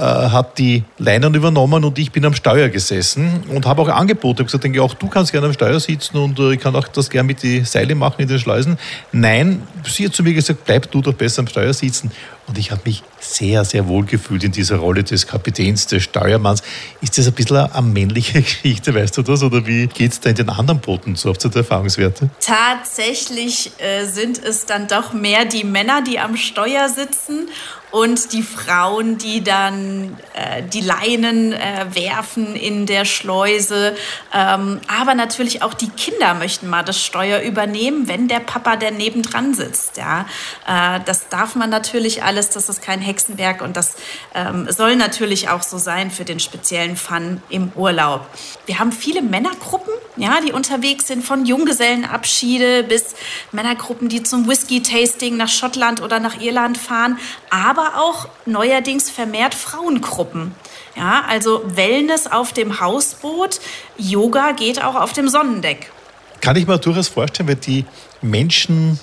hat 0.00 0.58
die 0.58 0.84
Leinen 0.98 1.34
übernommen 1.34 1.84
und 1.84 1.98
ich 1.98 2.12
bin 2.12 2.24
am 2.24 2.34
Steuer 2.34 2.68
gesessen 2.68 3.42
und 3.48 3.66
habe 3.66 3.82
auch 3.82 3.88
Angebote. 3.88 4.42
Ich 4.42 4.46
gesagt, 4.46 4.64
denke 4.64 4.82
auch 4.82 4.94
du 4.94 5.08
kannst 5.08 5.32
gerne 5.32 5.46
am 5.46 5.52
Steuer 5.52 5.80
sitzen 5.80 6.16
und 6.18 6.38
äh, 6.38 6.54
ich 6.54 6.60
kann 6.60 6.74
auch 6.76 6.88
das 6.88 7.10
gerne 7.10 7.26
mit 7.26 7.42
die 7.42 7.64
Seile 7.64 7.94
machen 7.94 8.22
in 8.22 8.28
den 8.28 8.38
Schleusen. 8.38 8.78
Nein, 9.12 9.62
sie 9.84 10.06
hat 10.06 10.14
zu 10.14 10.22
mir 10.22 10.34
gesagt, 10.34 10.64
bleib 10.64 10.90
du 10.90 11.00
doch 11.00 11.14
besser 11.14 11.40
am 11.40 11.48
Steuer 11.48 11.72
sitzen. 11.72 12.10
Und 12.48 12.56
ich 12.56 12.70
habe 12.70 12.80
mich 12.86 13.02
sehr, 13.20 13.64
sehr 13.66 13.88
wohl 13.88 14.06
gefühlt 14.06 14.42
in 14.42 14.52
dieser 14.52 14.76
Rolle 14.76 15.04
des 15.04 15.26
Kapitäns, 15.26 15.86
des 15.86 16.02
Steuermanns. 16.02 16.62
Ist 17.02 17.18
das 17.18 17.26
ein 17.26 17.34
bisschen 17.34 17.58
eine 17.58 17.86
männliche 17.86 18.40
Geschichte, 18.42 18.94
weißt 18.94 19.18
du 19.18 19.22
das? 19.22 19.42
Oder 19.42 19.66
wie 19.66 19.86
geht 19.86 20.12
es 20.12 20.20
da 20.20 20.30
in 20.30 20.36
den 20.36 20.48
anderen 20.48 20.80
Booten 20.80 21.14
so? 21.14 21.28
Habt 21.28 21.44
ihr 21.44 21.50
da 21.50 21.60
Erfahrungswerte? 21.60 22.30
Tatsächlich 22.40 23.72
äh, 23.78 24.06
sind 24.06 24.42
es 24.42 24.64
dann 24.64 24.88
doch 24.88 25.12
mehr 25.12 25.44
die 25.44 25.64
Männer, 25.64 26.00
die 26.02 26.18
am 26.18 26.36
Steuer 26.38 26.88
sitzen 26.88 27.48
und 27.90 28.32
die 28.32 28.42
Frauen, 28.42 29.16
die 29.18 29.42
dann 29.42 30.18
äh, 30.34 30.62
die 30.62 30.80
Leinen 30.80 31.52
äh, 31.52 31.86
werfen 31.92 32.54
in 32.54 32.84
der 32.86 33.04
Schleuse. 33.04 33.94
Ähm, 34.34 34.80
aber 34.88 35.14
natürlich 35.14 35.62
auch 35.62 35.74
die 35.74 35.88
Kinder 35.88 36.34
möchten 36.34 36.68
mal 36.68 36.82
das 36.82 37.02
Steuer 37.02 37.40
übernehmen, 37.40 38.06
wenn 38.08 38.28
der 38.28 38.40
Papa 38.40 38.76
der 38.76 38.90
nebendran 38.90 39.54
sitzt. 39.54 39.96
Ja? 39.96 40.26
Äh, 40.66 41.00
das 41.04 41.28
darf 41.28 41.54
man 41.54 41.70
natürlich 41.70 42.22
alles, 42.22 42.37
das 42.50 42.68
ist 42.68 42.82
kein 42.82 43.00
Hexenwerk 43.00 43.62
und 43.62 43.76
das 43.76 43.94
ähm, 44.34 44.70
soll 44.70 44.96
natürlich 44.96 45.48
auch 45.48 45.62
so 45.62 45.78
sein 45.78 46.10
für 46.10 46.24
den 46.24 46.40
speziellen 46.40 46.96
Fun 46.96 47.42
im 47.48 47.72
Urlaub. 47.74 48.26
Wir 48.66 48.78
haben 48.78 48.92
viele 48.92 49.22
Männergruppen, 49.22 49.94
ja, 50.16 50.40
die 50.46 50.52
unterwegs 50.52 51.06
sind, 51.06 51.24
von 51.24 51.46
Junggesellenabschiede 51.46 52.82
bis 52.82 53.14
Männergruppen, 53.52 54.08
die 54.08 54.22
zum 54.22 54.48
Whisky-Tasting 54.48 55.36
nach 55.36 55.48
Schottland 55.48 56.02
oder 56.02 56.20
nach 56.20 56.40
Irland 56.40 56.76
fahren. 56.78 57.18
Aber 57.50 57.78
aber 57.78 58.02
auch 58.02 58.28
neuerdings 58.46 59.10
vermehrt 59.10 59.54
Frauengruppen. 59.54 60.54
Ja, 60.96 61.24
also 61.28 61.62
Wellness 61.64 62.26
auf 62.26 62.52
dem 62.52 62.80
Hausboot, 62.80 63.60
Yoga 63.96 64.52
geht 64.52 64.82
auch 64.82 64.96
auf 64.96 65.12
dem 65.12 65.28
Sonnendeck. 65.28 65.92
Kann 66.40 66.56
ich 66.56 66.66
mir 66.66 66.78
durchaus 66.78 67.08
vorstellen, 67.08 67.48
weil 67.48 67.56
die 67.56 67.84
Menschen, 68.20 68.98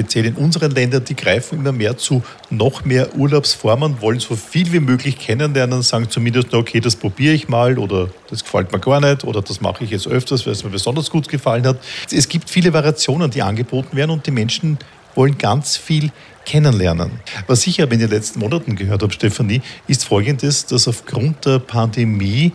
speziell 0.00 0.24
in 0.24 0.34
unseren 0.36 0.70
Ländern, 0.70 1.04
die 1.04 1.14
greifen 1.14 1.58
immer 1.58 1.72
mehr 1.72 1.98
zu 1.98 2.22
noch 2.48 2.86
mehr 2.86 3.14
Urlaubsformen, 3.14 4.00
wollen 4.00 4.18
so 4.18 4.34
viel 4.34 4.72
wie 4.72 4.80
möglich 4.80 5.18
kennenlernen, 5.18 5.82
sagen 5.82 6.08
zumindest, 6.08 6.54
okay, 6.54 6.80
das 6.80 6.96
probiere 6.96 7.34
ich 7.34 7.48
mal 7.48 7.78
oder 7.78 8.08
das 8.30 8.42
gefällt 8.42 8.72
mir 8.72 8.78
gar 8.78 9.00
nicht 9.00 9.24
oder 9.24 9.42
das 9.42 9.60
mache 9.60 9.84
ich 9.84 9.90
jetzt 9.90 10.06
öfters, 10.06 10.46
weil 10.46 10.54
es 10.54 10.64
mir 10.64 10.70
besonders 10.70 11.10
gut 11.10 11.28
gefallen 11.28 11.66
hat. 11.66 11.78
Es 12.10 12.28
gibt 12.28 12.48
viele 12.48 12.72
Variationen, 12.72 13.30
die 13.30 13.42
angeboten 13.42 13.94
werden 13.94 14.10
und 14.10 14.26
die 14.26 14.30
Menschen 14.30 14.78
wollen 15.14 15.36
ganz 15.36 15.76
viel 15.76 16.10
kennenlernen. 16.46 17.10
Was 17.46 17.66
ich 17.66 17.82
aber 17.82 17.92
in 17.92 18.00
den 18.00 18.08
letzten 18.08 18.38
Monaten 18.38 18.76
gehört 18.76 19.02
habe, 19.02 19.12
Stefanie, 19.12 19.60
ist 19.86 20.06
folgendes, 20.06 20.64
dass 20.64 20.88
aufgrund 20.88 21.44
der 21.44 21.58
Pandemie 21.58 22.52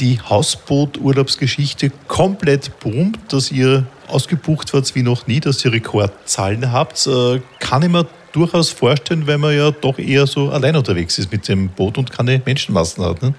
die 0.00 0.18
Hausboot-Urlaubsgeschichte 0.20 1.90
komplett 2.08 2.78
boomt, 2.80 3.18
dass 3.28 3.50
ihr 3.50 3.86
ausgebucht 4.08 4.72
wart 4.72 4.94
wie 4.94 5.02
noch 5.02 5.26
nie, 5.26 5.40
dass 5.40 5.64
ihr 5.64 5.72
Rekordzahlen 5.72 6.72
habt. 6.72 7.06
Äh, 7.06 7.40
kann 7.58 7.82
ich 7.82 7.88
mir 7.88 8.06
durchaus 8.32 8.70
vorstellen, 8.70 9.26
weil 9.26 9.38
man 9.38 9.56
ja 9.56 9.70
doch 9.70 9.98
eher 9.98 10.26
so 10.26 10.50
allein 10.50 10.76
unterwegs 10.76 11.18
ist 11.18 11.32
mit 11.32 11.48
dem 11.48 11.68
Boot 11.68 11.98
und 11.98 12.12
keine 12.12 12.40
Menschenmassen 12.44 13.04
hat. 13.04 13.22
Ne? 13.22 13.34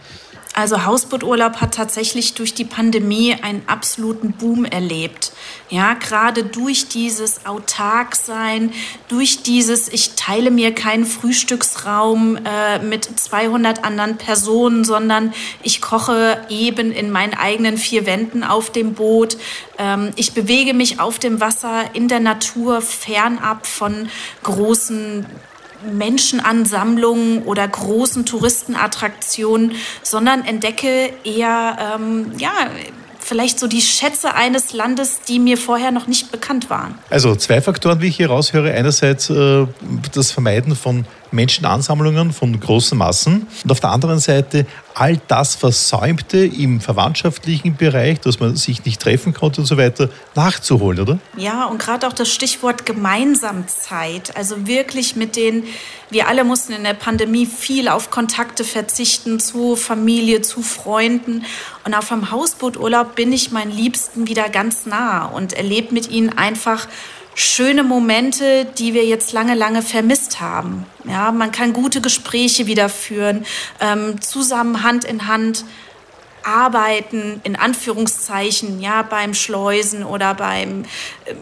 Also 0.54 0.86
Hausbooturlaub 0.86 1.58
hat 1.58 1.76
tatsächlich 1.76 2.34
durch 2.34 2.56
die 2.56 2.66
Pandemie 2.66 3.36
einen 3.42 3.62
absoluten 3.68 4.32
Boom 4.32 4.66
erlebt. 4.66 5.27
Ja, 5.70 5.96
gerade 5.96 6.44
durch 6.44 6.88
dieses 6.88 7.46
Autarksein, 7.46 8.72
durch 9.10 9.44
dieses, 9.44 9.90
ich 9.90 10.16
teile 10.16 10.50
mir 10.50 10.74
keinen 10.74 11.06
Frühstücksraum 11.06 12.38
äh, 12.38 12.80
mit 12.80 13.04
200 13.20 13.84
anderen 13.84 14.18
Personen, 14.18 14.86
sondern 14.86 15.34
ich 15.64 15.82
koche 15.82 16.42
eben 16.50 16.92
in 16.92 17.12
meinen 17.12 17.34
eigenen 17.34 17.78
vier 17.78 18.06
Wänden 18.06 18.44
auf 18.44 18.70
dem 18.70 18.94
Boot. 18.94 19.38
Ähm, 19.78 20.12
ich 20.16 20.34
bewege 20.34 20.74
mich 20.74 21.02
auf 21.02 21.20
dem 21.20 21.42
Wasser 21.42 21.94
in 21.94 22.08
der 22.08 22.22
Natur 22.22 22.82
fernab 22.82 23.68
von 23.68 24.10
großen 24.44 25.26
Menschenansammlungen 25.92 27.44
oder 27.44 27.68
großen 27.68 28.26
Touristenattraktionen, 28.26 29.74
sondern 30.02 30.46
entdecke 30.46 31.14
eher 31.24 31.98
ähm, 32.00 32.32
ja, 32.38 32.52
vielleicht 33.28 33.60
so 33.60 33.68
die 33.68 33.82
Schätze 33.82 34.34
eines 34.34 34.74
Landes, 34.74 35.22
die 35.28 35.40
mir 35.40 35.58
vorher 35.58 35.92
noch 35.92 36.08
nicht 36.08 36.32
bekannt 36.32 36.70
waren. 36.70 36.96
Also 37.10 37.36
zwei 37.36 37.62
Faktoren, 37.62 38.02
wie 38.02 38.08
ich 38.08 38.16
hier 38.16 38.30
raushöre. 38.30 38.72
Einerseits 38.72 39.30
äh, 39.30 39.68
das 40.14 40.32
Vermeiden 40.32 40.76
von 40.76 41.06
Menschenansammlungen 41.32 42.32
von 42.32 42.60
großen 42.60 42.98
Massen. 42.98 43.48
Und 43.64 43.72
auf 43.72 43.80
der 43.80 43.92
anderen 43.92 44.20
Seite 44.20 44.66
all 44.94 45.20
das 45.28 45.56
Versäumte 45.56 46.40
im 46.40 46.82
verwandtschaftlichen 46.82 47.76
Bereich, 47.76 48.20
dass 48.20 48.40
man 48.40 48.56
sich 48.56 48.84
nicht 48.84 49.00
treffen 49.00 49.34
konnte 49.34 49.62
und 49.62 49.68
so 49.68 49.78
weiter, 49.78 50.10
nachzuholen, 50.34 51.00
oder? 51.00 51.20
Ja, 51.38 51.66
und 51.66 51.80
gerade 51.80 52.08
auch 52.08 52.14
das 52.14 52.30
Stichwort 52.30 52.86
Gemeinsamkeit, 52.86 54.36
also 54.36 54.66
wirklich 54.66 55.16
mit 55.16 55.36
den, 55.36 55.66
wir 56.10 56.28
alle 56.28 56.44
mussten 56.44 56.74
in 56.74 56.84
der 56.84 56.96
Pandemie 56.96 57.46
viel 57.46 57.90
auf 57.90 58.10
Kontakte 58.10 58.64
verzichten 58.64 59.40
zu 59.40 59.76
Familie, 59.76 60.42
zu 60.42 60.64
Freunden. 60.64 61.46
Und 61.86 61.94
auf 61.94 62.12
einem 62.12 62.32
Hausbooturlaub 62.32 63.16
bin 63.16 63.32
ich 63.32 63.52
meinen 63.52 63.72
Liebsten 63.72 64.28
wieder 64.28 64.50
ganz 64.50 64.88
nah 64.88 65.26
und 65.26 65.54
erlebe 65.54 65.94
mit 65.94 66.10
ihnen 66.10 66.36
einfach 66.36 66.88
schöne 67.38 67.84
Momente, 67.84 68.66
die 68.66 68.96
wir 68.96 69.06
jetzt 69.06 69.32
lange, 69.32 69.54
lange 69.54 69.84
vermisst 69.84 70.42
haben. 70.42 70.88
Ja, 71.06 71.32
man 71.32 71.52
kann 71.52 71.72
gute 71.72 72.02
Gespräche 72.02 72.66
wieder 72.66 72.90
führen, 72.90 73.46
ähm, 73.80 74.20
zusammen 74.22 74.82
Hand 74.82 75.06
in 75.06 75.28
Hand 75.28 75.64
arbeiten, 76.48 77.42
in 77.44 77.58
Anführungszeichen, 77.58 78.80
ja, 78.80 79.02
beim 79.02 79.34
Schleusen 79.34 80.04
oder 80.04 80.34
beim 80.34 80.84
äh, 81.26 81.34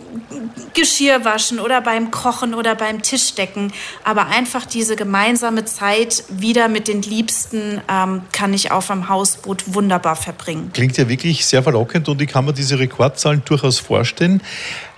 Geschirrwaschen 0.73 1.59
oder 1.59 1.79
beim 1.81 2.09
Kochen 2.09 2.55
oder 2.55 2.73
beim 2.73 3.03
Tischdecken. 3.03 3.71
Aber 4.03 4.25
einfach 4.27 4.65
diese 4.65 4.95
gemeinsame 4.95 5.63
Zeit 5.63 6.23
wieder 6.29 6.67
mit 6.67 6.87
den 6.87 7.03
Liebsten 7.03 7.81
ähm, 7.87 8.23
kann 8.31 8.53
ich 8.53 8.71
auf 8.71 8.89
einem 8.89 9.07
Hausboot 9.07 9.75
wunderbar 9.75 10.15
verbringen. 10.15 10.71
Klingt 10.73 10.97
ja 10.97 11.07
wirklich 11.07 11.45
sehr 11.45 11.61
verlockend 11.61 12.09
und 12.09 12.19
ich 12.19 12.27
kann 12.29 12.45
mir 12.45 12.53
diese 12.53 12.79
Rekordzahlen 12.79 13.43
durchaus 13.45 13.79
vorstellen. 13.79 14.41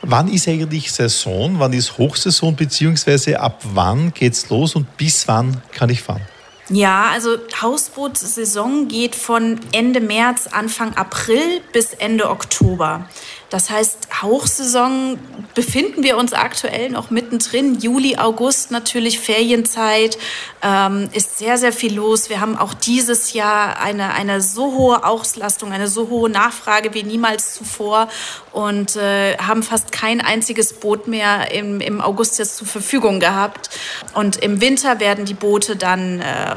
Wann 0.02 0.30
ist 0.30 0.48
eigentlich 0.48 0.91
Saison? 0.91 1.60
Wann 1.60 1.74
ist 1.74 1.98
Hochsaison? 1.98 2.56
Beziehungsweise 2.56 3.39
ab 3.41 3.62
wann 3.74 4.13
geht's 4.13 4.50
los 4.50 4.76
und 4.76 4.96
bis 4.96 5.28
wann 5.28 5.62
kann 5.74 5.89
ich 5.89 6.02
fahren? 6.02 6.22
Ja, 6.69 7.12
also 7.12 7.38
Hausbootsaison 7.62 8.89
geht 8.89 9.15
von 9.15 9.60
Ende 9.71 10.01
März, 10.01 10.47
Anfang 10.47 10.93
April 10.95 11.62
bis 11.71 11.93
Ende 11.93 12.30
Oktober. 12.30 13.08
Das 13.49 13.69
heißt, 13.69 14.10
Hochsaison 14.21 15.17
befinden 15.55 16.03
wir 16.03 16.17
uns 16.17 16.33
aktuell 16.33 16.89
noch 16.89 17.12
mittendrin. 17.12 17.79
Juli, 17.79 18.17
August 18.17 18.71
natürlich 18.71 19.19
Ferienzeit, 19.19 20.17
ähm, 20.62 21.10
ist 21.13 21.38
sehr, 21.38 21.57
sehr 21.57 21.71
viel 21.71 21.95
los. 21.95 22.29
Wir 22.29 22.41
haben 22.41 22.57
auch 22.57 22.73
dieses 22.73 23.31
Jahr 23.31 23.79
eine, 23.79 24.13
eine 24.13 24.41
so 24.41 24.73
hohe 24.73 25.05
Auslastung, 25.05 25.71
eine 25.71 25.88
so 25.88 26.10
hohe 26.10 26.29
Nachfrage 26.29 26.93
wie 26.93 27.03
niemals 27.03 27.53
zuvor 27.53 28.10
und 28.51 28.97
äh, 28.97 29.38
haben 29.38 29.63
fast 29.63 29.93
kein 29.93 30.19
einziges 30.19 30.73
Boot 30.73 31.07
mehr 31.07 31.51
im, 31.51 31.79
im 31.79 32.01
August 32.01 32.39
jetzt 32.39 32.57
zur 32.57 32.67
Verfügung 32.67 33.21
gehabt. 33.21 33.69
Und 34.13 34.38
im 34.38 34.60
Winter 34.60 34.99
werden 34.99 35.23
die 35.23 35.33
Boote 35.33 35.77
dann 35.77 36.19
äh, 36.19 36.55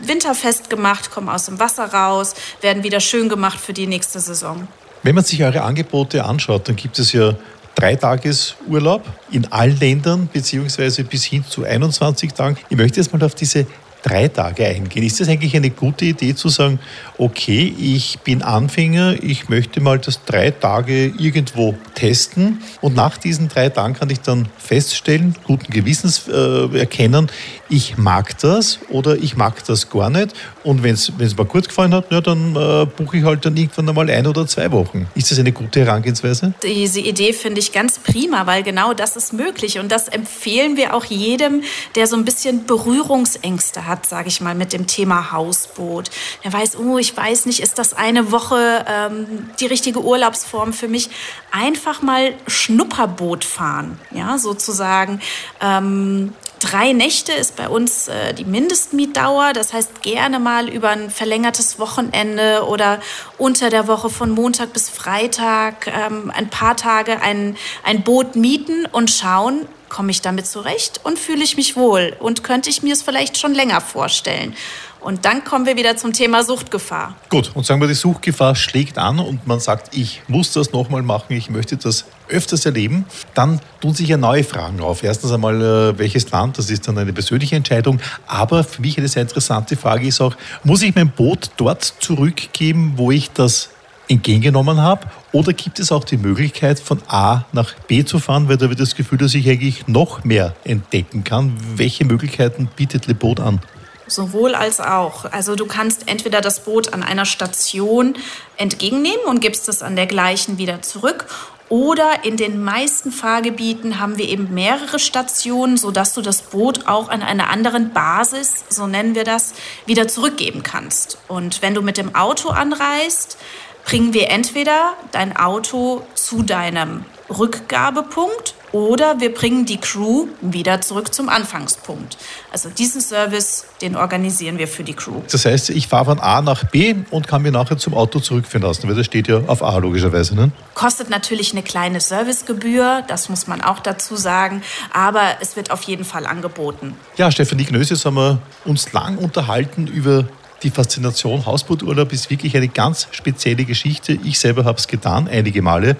winterfest 0.00 0.70
gemacht, 0.70 1.12
kommen 1.12 1.28
aus 1.28 1.46
dem 1.46 1.60
Wasser 1.60 1.92
raus, 1.92 2.34
werden 2.60 2.82
wieder 2.82 2.98
schön 2.98 3.28
gemacht 3.28 3.60
für 3.60 3.72
die 3.72 3.86
nächste 3.86 4.18
Saison. 4.18 4.66
Wenn 5.02 5.16
man 5.16 5.24
sich 5.24 5.42
eure 5.42 5.62
Angebote 5.62 6.24
anschaut, 6.24 6.68
dann 6.68 6.76
gibt 6.76 6.98
es 6.98 7.12
ja 7.12 7.34
drei 7.74 7.96
Tagesurlaub 7.96 9.02
in 9.32 9.50
allen 9.50 9.78
Ländern, 9.80 10.28
beziehungsweise 10.32 11.02
bis 11.02 11.24
hin 11.24 11.44
zu 11.48 11.64
21 11.64 12.32
Tagen. 12.32 12.56
Ich 12.68 12.76
möchte 12.76 13.00
jetzt 13.00 13.12
mal 13.12 13.22
auf 13.24 13.34
diese 13.34 13.66
drei 14.02 14.28
Tage 14.28 14.66
eingehen. 14.66 15.04
Ist 15.04 15.20
das 15.20 15.28
eigentlich 15.28 15.56
eine 15.56 15.70
gute 15.70 16.04
Idee 16.06 16.34
zu 16.34 16.48
sagen, 16.48 16.78
okay, 17.18 17.74
ich 17.78 18.18
bin 18.20 18.42
Anfänger, 18.42 19.22
ich 19.22 19.48
möchte 19.48 19.80
mal 19.80 19.98
das 19.98 20.24
drei 20.24 20.50
Tage 20.50 21.06
irgendwo 21.06 21.74
testen 21.94 22.60
und 22.80 22.96
nach 22.96 23.16
diesen 23.16 23.48
drei 23.48 23.68
Tagen 23.68 23.94
kann 23.94 24.10
ich 24.10 24.20
dann 24.20 24.48
feststellen, 24.58 25.34
guten 25.44 25.72
Gewissens 25.72 26.28
äh, 26.28 26.78
erkennen, 26.78 27.30
ich 27.68 27.96
mag 27.96 28.38
das 28.38 28.80
oder 28.90 29.16
ich 29.16 29.36
mag 29.36 29.64
das 29.64 29.88
gar 29.88 30.10
nicht 30.10 30.34
und 30.64 30.82
wenn 30.82 30.94
es 30.94 31.12
mir 31.16 31.44
gut 31.44 31.68
gefallen 31.68 31.94
hat, 31.94 32.10
ja, 32.10 32.20
dann 32.20 32.56
äh, 32.56 32.86
buche 32.86 33.18
ich 33.18 33.24
halt 33.24 33.44
dann 33.44 33.56
irgendwann 33.56 33.88
einmal 33.88 34.10
ein 34.10 34.26
oder 34.26 34.46
zwei 34.46 34.70
Wochen. 34.72 35.06
Ist 35.14 35.30
das 35.30 35.38
eine 35.38 35.52
gute 35.52 35.80
Herangehensweise? 35.80 36.54
Diese 36.62 37.00
Idee 37.00 37.32
finde 37.32 37.60
ich 37.60 37.72
ganz 37.72 37.98
prima, 37.98 38.46
weil 38.46 38.62
genau 38.62 38.94
das 38.94 39.16
ist 39.16 39.32
möglich 39.32 39.78
und 39.78 39.90
das 39.90 40.08
empfehlen 40.08 40.76
wir 40.76 40.94
auch 40.94 41.04
jedem, 41.04 41.62
der 41.94 42.06
so 42.06 42.16
ein 42.16 42.24
bisschen 42.24 42.66
Berührungsängste 42.66 43.86
hat, 43.86 43.91
sage 44.02 44.28
ich 44.28 44.40
mal, 44.40 44.54
mit 44.54 44.72
dem 44.72 44.86
Thema 44.86 45.32
Hausboot. 45.32 46.10
Der 46.44 46.52
weiß, 46.52 46.78
oh, 46.78 46.98
ich 46.98 47.16
weiß 47.16 47.46
nicht, 47.46 47.60
ist 47.60 47.78
das 47.78 47.94
eine 47.94 48.32
Woche 48.32 48.84
ähm, 48.88 49.50
die 49.60 49.66
richtige 49.66 50.02
Urlaubsform 50.02 50.72
für 50.72 50.88
mich? 50.88 51.10
Einfach 51.50 52.02
mal 52.02 52.34
Schnupperboot 52.46 53.44
fahren, 53.44 54.00
ja, 54.10 54.38
sozusagen. 54.38 55.20
Ähm, 55.60 56.34
Drei 56.62 56.92
Nächte 56.92 57.32
ist 57.32 57.56
bei 57.56 57.68
uns 57.68 58.06
äh, 58.06 58.34
die 58.34 58.44
Mindestmietdauer. 58.44 59.52
Das 59.52 59.72
heißt, 59.72 60.00
gerne 60.02 60.38
mal 60.38 60.68
über 60.68 60.90
ein 60.90 61.10
verlängertes 61.10 61.80
Wochenende 61.80 62.64
oder 62.68 63.00
unter 63.36 63.68
der 63.68 63.88
Woche 63.88 64.10
von 64.10 64.30
Montag 64.30 64.72
bis 64.72 64.88
Freitag 64.88 65.88
ähm, 65.88 66.30
ein 66.32 66.50
paar 66.50 66.76
Tage 66.76 67.20
ein, 67.20 67.56
ein 67.82 68.04
Boot 68.04 68.36
mieten 68.36 68.86
und 68.92 69.10
schauen, 69.10 69.66
komme 69.92 70.10
ich 70.10 70.22
damit 70.22 70.46
zurecht 70.46 71.00
und 71.04 71.18
fühle 71.18 71.44
ich 71.44 71.56
mich 71.56 71.76
wohl 71.76 72.16
und 72.18 72.42
könnte 72.42 72.70
ich 72.70 72.82
mir 72.82 72.94
es 72.94 73.02
vielleicht 73.02 73.36
schon 73.36 73.54
länger 73.54 73.82
vorstellen. 73.82 74.54
Und 75.00 75.24
dann 75.26 75.44
kommen 75.44 75.66
wir 75.66 75.76
wieder 75.76 75.96
zum 75.96 76.12
Thema 76.12 76.44
Suchtgefahr. 76.44 77.14
Gut, 77.28 77.50
und 77.54 77.66
sagen 77.66 77.80
wir, 77.80 77.88
die 77.88 77.94
Suchtgefahr 77.94 78.54
schlägt 78.54 78.96
an 78.98 79.18
und 79.18 79.46
man 79.46 79.60
sagt, 79.60 79.94
ich 79.94 80.22
muss 80.28 80.52
das 80.52 80.72
nochmal 80.72 81.02
machen, 81.02 81.34
ich 81.36 81.50
möchte 81.50 81.76
das 81.76 82.06
öfters 82.28 82.64
erleben. 82.64 83.04
Dann 83.34 83.60
tun 83.80 83.92
sich 83.94 84.08
ja 84.08 84.16
neue 84.16 84.44
Fragen 84.44 84.80
auf. 84.80 85.02
Erstens 85.02 85.30
einmal, 85.32 85.60
äh, 85.60 85.98
welches 85.98 86.30
Land, 86.30 86.56
das 86.56 86.70
ist 86.70 86.88
dann 86.88 86.96
eine 86.96 87.12
persönliche 87.12 87.56
Entscheidung. 87.56 88.00
Aber 88.26 88.64
für 88.64 88.80
mich 88.80 88.96
eine 88.96 89.08
sehr 89.08 89.22
interessante 89.22 89.76
Frage 89.76 90.06
ist 90.06 90.20
auch, 90.20 90.34
muss 90.64 90.82
ich 90.82 90.94
mein 90.94 91.10
Boot 91.10 91.50
dort 91.58 91.82
zurückgeben, 91.82 92.94
wo 92.96 93.10
ich 93.10 93.30
das 93.32 93.68
entgegengenommen 94.08 94.80
habe? 94.80 95.06
Oder 95.32 95.54
gibt 95.54 95.78
es 95.78 95.90
auch 95.90 96.04
die 96.04 96.18
Möglichkeit, 96.18 96.78
von 96.78 97.00
A 97.08 97.46
nach 97.52 97.72
B 97.88 98.04
zu 98.04 98.18
fahren, 98.18 98.48
weil 98.48 98.58
da 98.58 98.70
ich 98.70 98.76
das 98.76 98.94
Gefühl, 98.94 99.16
dass 99.16 99.34
ich 99.34 99.48
eigentlich 99.48 99.88
noch 99.88 100.24
mehr 100.24 100.54
entdecken 100.64 101.24
kann? 101.24 101.56
Welche 101.76 102.04
Möglichkeiten 102.04 102.68
bietet 102.76 103.06
Le 103.06 103.14
Boot 103.14 103.40
an? 103.40 103.60
Sowohl 104.06 104.54
als 104.54 104.78
auch. 104.80 105.24
Also 105.24 105.56
du 105.56 105.64
kannst 105.64 106.06
entweder 106.06 106.42
das 106.42 106.64
Boot 106.64 106.92
an 106.92 107.02
einer 107.02 107.24
Station 107.24 108.14
entgegennehmen 108.58 109.24
und 109.26 109.40
gibst 109.40 109.70
es 109.70 109.82
an 109.82 109.96
der 109.96 110.06
gleichen 110.06 110.58
wieder 110.58 110.82
zurück. 110.82 111.26
Oder 111.70 112.24
in 112.24 112.36
den 112.36 112.62
meisten 112.62 113.10
Fahrgebieten 113.10 113.98
haben 113.98 114.18
wir 114.18 114.28
eben 114.28 114.52
mehrere 114.52 114.98
Stationen, 114.98 115.78
sodass 115.78 116.12
du 116.12 116.20
das 116.20 116.42
Boot 116.42 116.86
auch 116.86 117.08
an 117.08 117.22
einer 117.22 117.48
anderen 117.48 117.94
Basis, 117.94 118.64
so 118.68 118.86
nennen 118.86 119.14
wir 119.14 119.24
das, 119.24 119.54
wieder 119.86 120.06
zurückgeben 120.06 120.62
kannst. 120.62 121.16
Und 121.28 121.62
wenn 121.62 121.72
du 121.72 121.80
mit 121.80 121.96
dem 121.96 122.14
Auto 122.14 122.50
anreist, 122.50 123.38
bringen 123.84 124.12
wir 124.12 124.30
entweder 124.30 124.94
dein 125.12 125.36
Auto 125.36 126.02
zu 126.14 126.42
deinem 126.42 127.04
Rückgabepunkt 127.28 128.54
oder 128.72 129.20
wir 129.20 129.32
bringen 129.34 129.66
die 129.66 129.76
Crew 129.76 130.28
wieder 130.40 130.80
zurück 130.80 131.12
zum 131.12 131.28
Anfangspunkt. 131.28 132.16
Also 132.50 132.70
diesen 132.70 133.00
Service, 133.00 133.66
den 133.82 133.96
organisieren 133.96 134.58
wir 134.58 134.66
für 134.66 134.82
die 134.82 134.94
Crew. 134.94 135.20
Das 135.30 135.44
heißt, 135.44 135.70
ich 135.70 135.88
fahre 135.88 136.06
von 136.06 136.20
A 136.20 136.40
nach 136.40 136.64
B 136.64 136.94
und 137.10 137.28
kann 137.28 137.42
mir 137.42 137.52
nachher 137.52 137.76
zum 137.76 137.94
Auto 137.94 138.18
zurückführen 138.20 138.66
lassen, 138.66 138.88
weil 138.88 138.94
das 138.94 139.06
steht 139.06 139.28
ja 139.28 139.42
auf 139.46 139.62
A 139.62 139.76
logischerweise. 139.76 140.34
Ne? 140.34 140.52
Kostet 140.74 141.10
natürlich 141.10 141.52
eine 141.52 141.62
kleine 141.62 142.00
Servicegebühr, 142.00 143.04
das 143.06 143.28
muss 143.28 143.46
man 143.46 143.60
auch 143.60 143.80
dazu 143.80 144.16
sagen, 144.16 144.62
aber 144.92 145.22
es 145.40 145.56
wird 145.56 145.70
auf 145.70 145.82
jeden 145.82 146.04
Fall 146.04 146.26
angeboten. 146.26 146.96
Ja, 147.16 147.30
Stefanie 147.30 147.64
Gnös, 147.64 147.90
jetzt 147.90 148.06
haben 148.06 148.16
wir 148.16 148.40
uns 148.64 148.92
lang 148.92 149.18
unterhalten 149.18 149.86
über 149.86 150.24
Die 150.62 150.70
Faszination 150.70 151.44
Hausbooturlaub 151.44 152.12
ist 152.12 152.30
wirklich 152.30 152.56
eine 152.56 152.68
ganz 152.68 153.08
spezielle 153.10 153.64
Geschichte. 153.64 154.18
Ich 154.24 154.38
selber 154.38 154.64
habe 154.64 154.78
es 154.78 154.86
getan, 154.86 155.28
einige 155.28 155.60
Male 155.60 155.96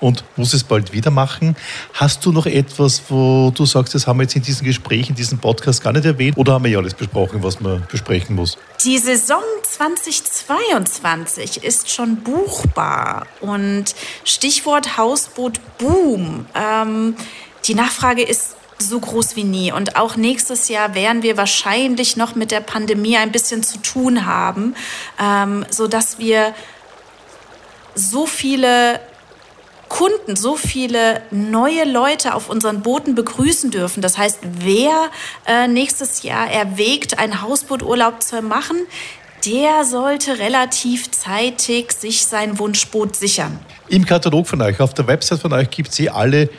und 0.00 0.24
muss 0.36 0.54
es 0.54 0.64
bald 0.64 0.92
wieder 0.92 1.10
machen. 1.10 1.54
Hast 1.92 2.24
du 2.24 2.32
noch 2.32 2.46
etwas, 2.46 3.02
wo 3.08 3.52
du 3.54 3.66
sagst, 3.66 3.94
das 3.94 4.06
haben 4.06 4.18
wir 4.18 4.22
jetzt 4.22 4.36
in 4.36 4.42
diesem 4.42 4.66
Gespräch, 4.66 5.10
in 5.10 5.14
diesem 5.14 5.38
Podcast 5.38 5.82
gar 5.82 5.92
nicht 5.92 6.06
erwähnt 6.06 6.36
oder 6.38 6.54
haben 6.54 6.64
wir 6.64 6.70
ja 6.70 6.78
alles 6.78 6.94
besprochen, 6.94 7.42
was 7.42 7.60
man 7.60 7.86
besprechen 7.90 8.36
muss? 8.36 8.56
Die 8.84 8.98
Saison 8.98 9.42
2022 9.62 11.62
ist 11.62 11.90
schon 11.90 12.16
buchbar 12.16 13.26
und 13.40 13.94
Stichwort 14.24 14.96
Hausboot 14.96 15.60
Boom. 15.78 16.46
Ähm, 16.54 17.16
die 17.66 17.74
Nachfrage 17.74 18.22
ist 18.22 18.55
so 18.78 19.00
groß 19.00 19.36
wie 19.36 19.44
nie. 19.44 19.72
Und 19.72 19.96
auch 19.96 20.16
nächstes 20.16 20.68
Jahr 20.68 20.94
werden 20.94 21.22
wir 21.22 21.36
wahrscheinlich 21.36 22.16
noch 22.16 22.34
mit 22.34 22.50
der 22.50 22.60
Pandemie 22.60 23.16
ein 23.16 23.32
bisschen 23.32 23.62
zu 23.62 23.78
tun 23.78 24.26
haben, 24.26 24.74
ähm, 25.20 25.64
sodass 25.70 26.18
wir 26.18 26.54
so 27.94 28.26
viele 28.26 29.00
Kunden, 29.88 30.36
so 30.36 30.56
viele 30.56 31.22
neue 31.30 31.84
Leute 31.84 32.34
auf 32.34 32.50
unseren 32.50 32.82
Booten 32.82 33.14
begrüßen 33.14 33.70
dürfen. 33.70 34.02
Das 34.02 34.18
heißt, 34.18 34.40
wer 34.42 35.10
äh, 35.46 35.68
nächstes 35.68 36.22
Jahr 36.22 36.50
erwägt, 36.50 37.18
einen 37.18 37.40
Hausbooturlaub 37.40 38.22
zu 38.22 38.42
machen, 38.42 38.76
der 39.46 39.84
sollte 39.84 40.38
relativ 40.38 41.10
zeitig 41.12 41.92
sich 41.92 42.26
sein 42.26 42.58
Wunschboot 42.58 43.14
sichern. 43.14 43.58
Im 43.88 44.04
Katalog 44.04 44.48
von 44.48 44.60
euch, 44.60 44.80
auf 44.80 44.92
der 44.94 45.06
Website 45.06 45.40
von 45.40 45.52
euch 45.52 45.70
gibt 45.70 45.96
es 45.96 46.08
alle 46.08 46.50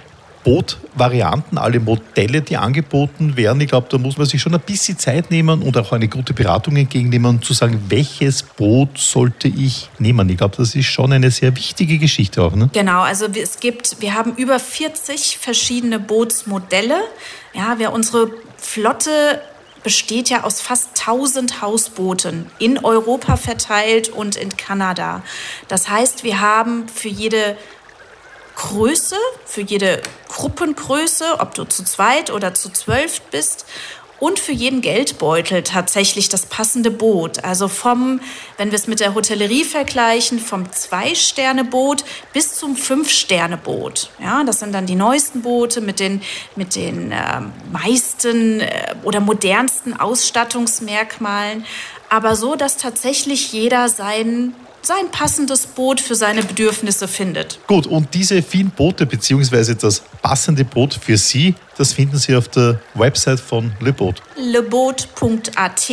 Bootvarianten, 0.47 1.57
alle 1.57 1.81
Modelle, 1.81 2.41
die 2.41 2.55
angeboten 2.55 3.35
werden. 3.35 3.59
Ich 3.59 3.67
glaube, 3.67 3.87
da 3.89 3.97
muss 3.97 4.17
man 4.17 4.25
sich 4.25 4.41
schon 4.41 4.53
ein 4.53 4.61
bisschen 4.61 4.97
Zeit 4.97 5.29
nehmen 5.29 5.61
und 5.61 5.77
auch 5.77 5.91
eine 5.91 6.07
gute 6.07 6.33
Beratung 6.33 6.77
entgegennehmen, 6.77 7.31
um 7.31 7.41
zu 7.41 7.51
sagen, 7.51 7.83
welches 7.89 8.43
Boot 8.43 8.97
sollte 8.97 9.49
ich 9.49 9.89
nehmen. 9.99 10.29
Ich 10.29 10.37
glaube, 10.37 10.55
das 10.55 10.73
ist 10.73 10.85
schon 10.85 11.11
eine 11.11 11.31
sehr 11.31 11.53
wichtige 11.57 11.97
Geschichte 11.97 12.41
auch. 12.41 12.55
Ne? 12.55 12.69
Genau, 12.71 13.01
also 13.01 13.25
es 13.25 13.59
gibt, 13.59 13.99
wir 13.99 14.13
haben 14.13 14.35
über 14.37 14.57
40 14.57 15.37
verschiedene 15.37 15.99
Bootsmodelle. 15.99 16.95
Ja, 17.53 17.77
wir, 17.77 17.91
unsere 17.91 18.31
Flotte 18.55 19.41
besteht 19.83 20.29
ja 20.29 20.45
aus 20.45 20.61
fast 20.61 20.89
1000 20.99 21.61
Hausbooten 21.61 22.49
in 22.57 22.77
Europa 22.83 23.35
verteilt 23.35 24.07
und 24.07 24.37
in 24.37 24.55
Kanada. 24.55 25.23
Das 25.67 25.89
heißt, 25.89 26.23
wir 26.23 26.39
haben 26.39 26.87
für 26.87 27.09
jede 27.09 27.57
Größe, 28.57 29.15
für 29.45 29.61
jede 29.61 30.01
Gruppengröße, 30.29 31.39
ob 31.39 31.53
du 31.53 31.63
zu 31.63 31.83
zweit 31.83 32.31
oder 32.31 32.55
zu 32.55 32.69
zwölf 32.71 33.21
bist 33.21 33.65
und 34.19 34.39
für 34.39 34.51
jeden 34.51 34.81
Geldbeutel 34.81 35.61
tatsächlich 35.61 36.27
das 36.27 36.47
passende 36.47 36.89
Boot. 36.89 37.43
Also 37.43 37.67
vom, 37.67 38.19
wenn 38.57 38.71
wir 38.71 38.75
es 38.75 38.87
mit 38.87 38.99
der 38.99 39.13
Hotellerie 39.13 39.63
vergleichen, 39.63 40.39
vom 40.39 40.71
Zwei-Sterne-Boot 40.71 42.03
bis 42.33 42.55
zum 42.55 42.75
Fünf-Sterne-Boot. 42.75 44.09
Ja, 44.19 44.43
das 44.43 44.59
sind 44.59 44.73
dann 44.73 44.87
die 44.87 44.95
neuesten 44.95 45.43
Boote 45.43 45.79
mit 45.79 45.99
den, 45.99 46.23
mit 46.55 46.75
den 46.75 47.11
äh, 47.11 47.41
meisten 47.71 48.61
äh, 48.61 48.95
oder 49.03 49.19
modernsten 49.19 49.99
Ausstattungsmerkmalen. 49.99 51.63
Aber 52.09 52.35
so, 52.35 52.55
dass 52.55 52.77
tatsächlich 52.77 53.53
jeder 53.53 53.87
seinen 53.87 54.55
sein 54.87 55.11
passendes 55.11 55.67
Boot 55.67 55.99
für 55.99 56.15
seine 56.15 56.41
Bedürfnisse 56.41 57.09
findet. 57.09 57.59
Gut, 57.67 57.85
und 57.87 58.13
diese 58.13 58.41
vielen 58.41 58.71
Boote 58.71 59.05
bzw. 59.05 59.75
das 59.75 60.01
passende 60.21 60.63
Boot 60.63 60.93
für 60.93 61.17
Sie, 61.17 61.55
das 61.77 61.91
finden 61.91 62.17
Sie 62.17 62.33
auf 62.33 62.47
der 62.47 62.79
Website 62.93 63.41
von 63.41 63.73
LeBoat. 63.81 64.21
leboat.at, 64.37 65.91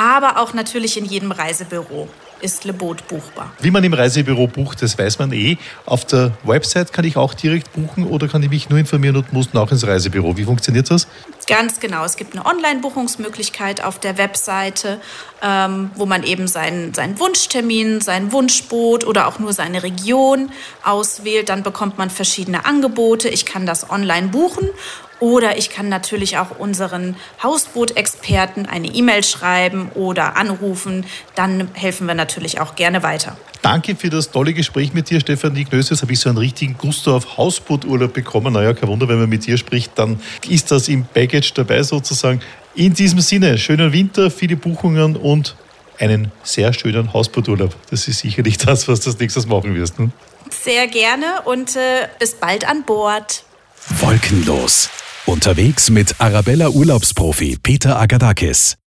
aber 0.00 0.38
auch 0.38 0.54
natürlich 0.54 0.96
in 0.96 1.04
jedem 1.04 1.30
Reisebüro 1.30 2.08
ist 2.40 2.64
Le 2.64 2.72
Boot 2.72 3.06
buchbar. 3.06 3.52
Wie 3.60 3.70
man 3.70 3.84
im 3.84 3.92
Reisebüro 3.92 4.46
bucht, 4.46 4.80
das 4.80 4.98
weiß 4.98 5.18
man 5.18 5.30
eh. 5.32 5.58
Auf 5.84 6.06
der 6.06 6.32
Website 6.42 6.90
kann 6.90 7.04
ich 7.04 7.18
auch 7.18 7.34
direkt 7.34 7.70
buchen 7.74 8.06
oder 8.06 8.28
kann 8.28 8.42
ich 8.42 8.48
mich 8.48 8.70
nur 8.70 8.78
informieren 8.78 9.16
und 9.16 9.30
muss 9.34 9.52
nach 9.52 9.70
ins 9.70 9.86
Reisebüro? 9.86 10.38
Wie 10.38 10.44
funktioniert 10.44 10.90
das? 10.90 11.06
Ganz 11.46 11.80
genau. 11.80 12.02
Es 12.02 12.16
gibt 12.16 12.34
eine 12.34 12.46
Online-Buchungsmöglichkeit 12.46 13.84
auf 13.84 13.98
der 13.98 14.16
Webseite, 14.16 15.02
ähm, 15.42 15.90
wo 15.96 16.06
man 16.06 16.22
eben 16.22 16.48
seinen, 16.48 16.94
seinen 16.94 17.18
Wunschtermin, 17.18 18.00
sein 18.00 18.32
Wunschboot 18.32 19.04
oder 19.04 19.26
auch 19.28 19.38
nur 19.38 19.52
seine 19.52 19.82
Region 19.82 20.50
auswählt. 20.82 21.50
Dann 21.50 21.62
bekommt 21.62 21.98
man 21.98 22.08
verschiedene 22.08 22.64
Angebote. 22.64 23.28
Ich 23.28 23.44
kann 23.44 23.66
das 23.66 23.90
online 23.90 24.28
buchen 24.28 24.70
oder 25.20 25.58
ich 25.58 25.70
kann 25.70 25.88
natürlich 25.88 26.38
auch 26.38 26.58
unseren 26.58 27.14
Hausbootexperten 27.42 28.66
eine 28.66 28.88
E-Mail 28.88 29.22
schreiben 29.22 29.90
oder 29.94 30.36
anrufen. 30.36 31.06
Dann 31.34 31.68
helfen 31.74 32.06
wir 32.06 32.14
natürlich 32.14 32.60
auch 32.60 32.74
gerne 32.74 33.02
weiter. 33.02 33.36
Danke 33.62 33.94
für 33.94 34.08
das 34.08 34.30
tolle 34.30 34.54
Gespräch 34.54 34.94
mit 34.94 35.10
dir, 35.10 35.20
Stefanie 35.20 35.66
Knös. 35.66 35.90
Jetzt 35.90 36.00
habe 36.00 36.12
ich 36.12 36.20
so 36.20 36.30
einen 36.30 36.38
richtigen 36.38 36.76
Gusto 36.78 37.14
auf 37.14 37.36
Hausbooturlaub 37.36 38.12
bekommen. 38.12 38.54
Naja, 38.54 38.72
kein 38.72 38.88
Wunder, 38.88 39.06
wenn 39.06 39.18
man 39.18 39.28
mit 39.28 39.46
dir 39.46 39.58
spricht, 39.58 39.92
dann 39.96 40.18
ist 40.48 40.70
das 40.70 40.88
im 40.88 41.04
Package 41.04 41.52
dabei 41.52 41.82
sozusagen. 41.82 42.40
In 42.74 42.94
diesem 42.94 43.20
Sinne, 43.20 43.58
schönen 43.58 43.92
Winter, 43.92 44.30
viele 44.30 44.56
Buchungen 44.56 45.16
und 45.16 45.56
einen 45.98 46.32
sehr 46.42 46.72
schönen 46.72 47.12
Hausbooturlaub. 47.12 47.76
Das 47.90 48.08
ist 48.08 48.20
sicherlich 48.20 48.56
das, 48.58 48.88
was 48.88 49.00
du 49.00 49.10
als 49.10 49.18
nächstes 49.18 49.46
machen 49.46 49.74
wirst. 49.74 49.98
Ne? 49.98 50.10
Sehr 50.48 50.86
gerne 50.86 51.42
und 51.44 51.76
äh, 51.76 52.08
bis 52.18 52.34
bald 52.34 52.66
an 52.66 52.84
Bord. 52.84 53.44
Wolkenlos. 54.00 54.88
Unterwegs 55.30 55.90
mit 55.90 56.20
Arabella 56.20 56.70
Urlaubsprofi 56.70 57.56
Peter 57.62 58.00
Agadakis. 58.00 58.79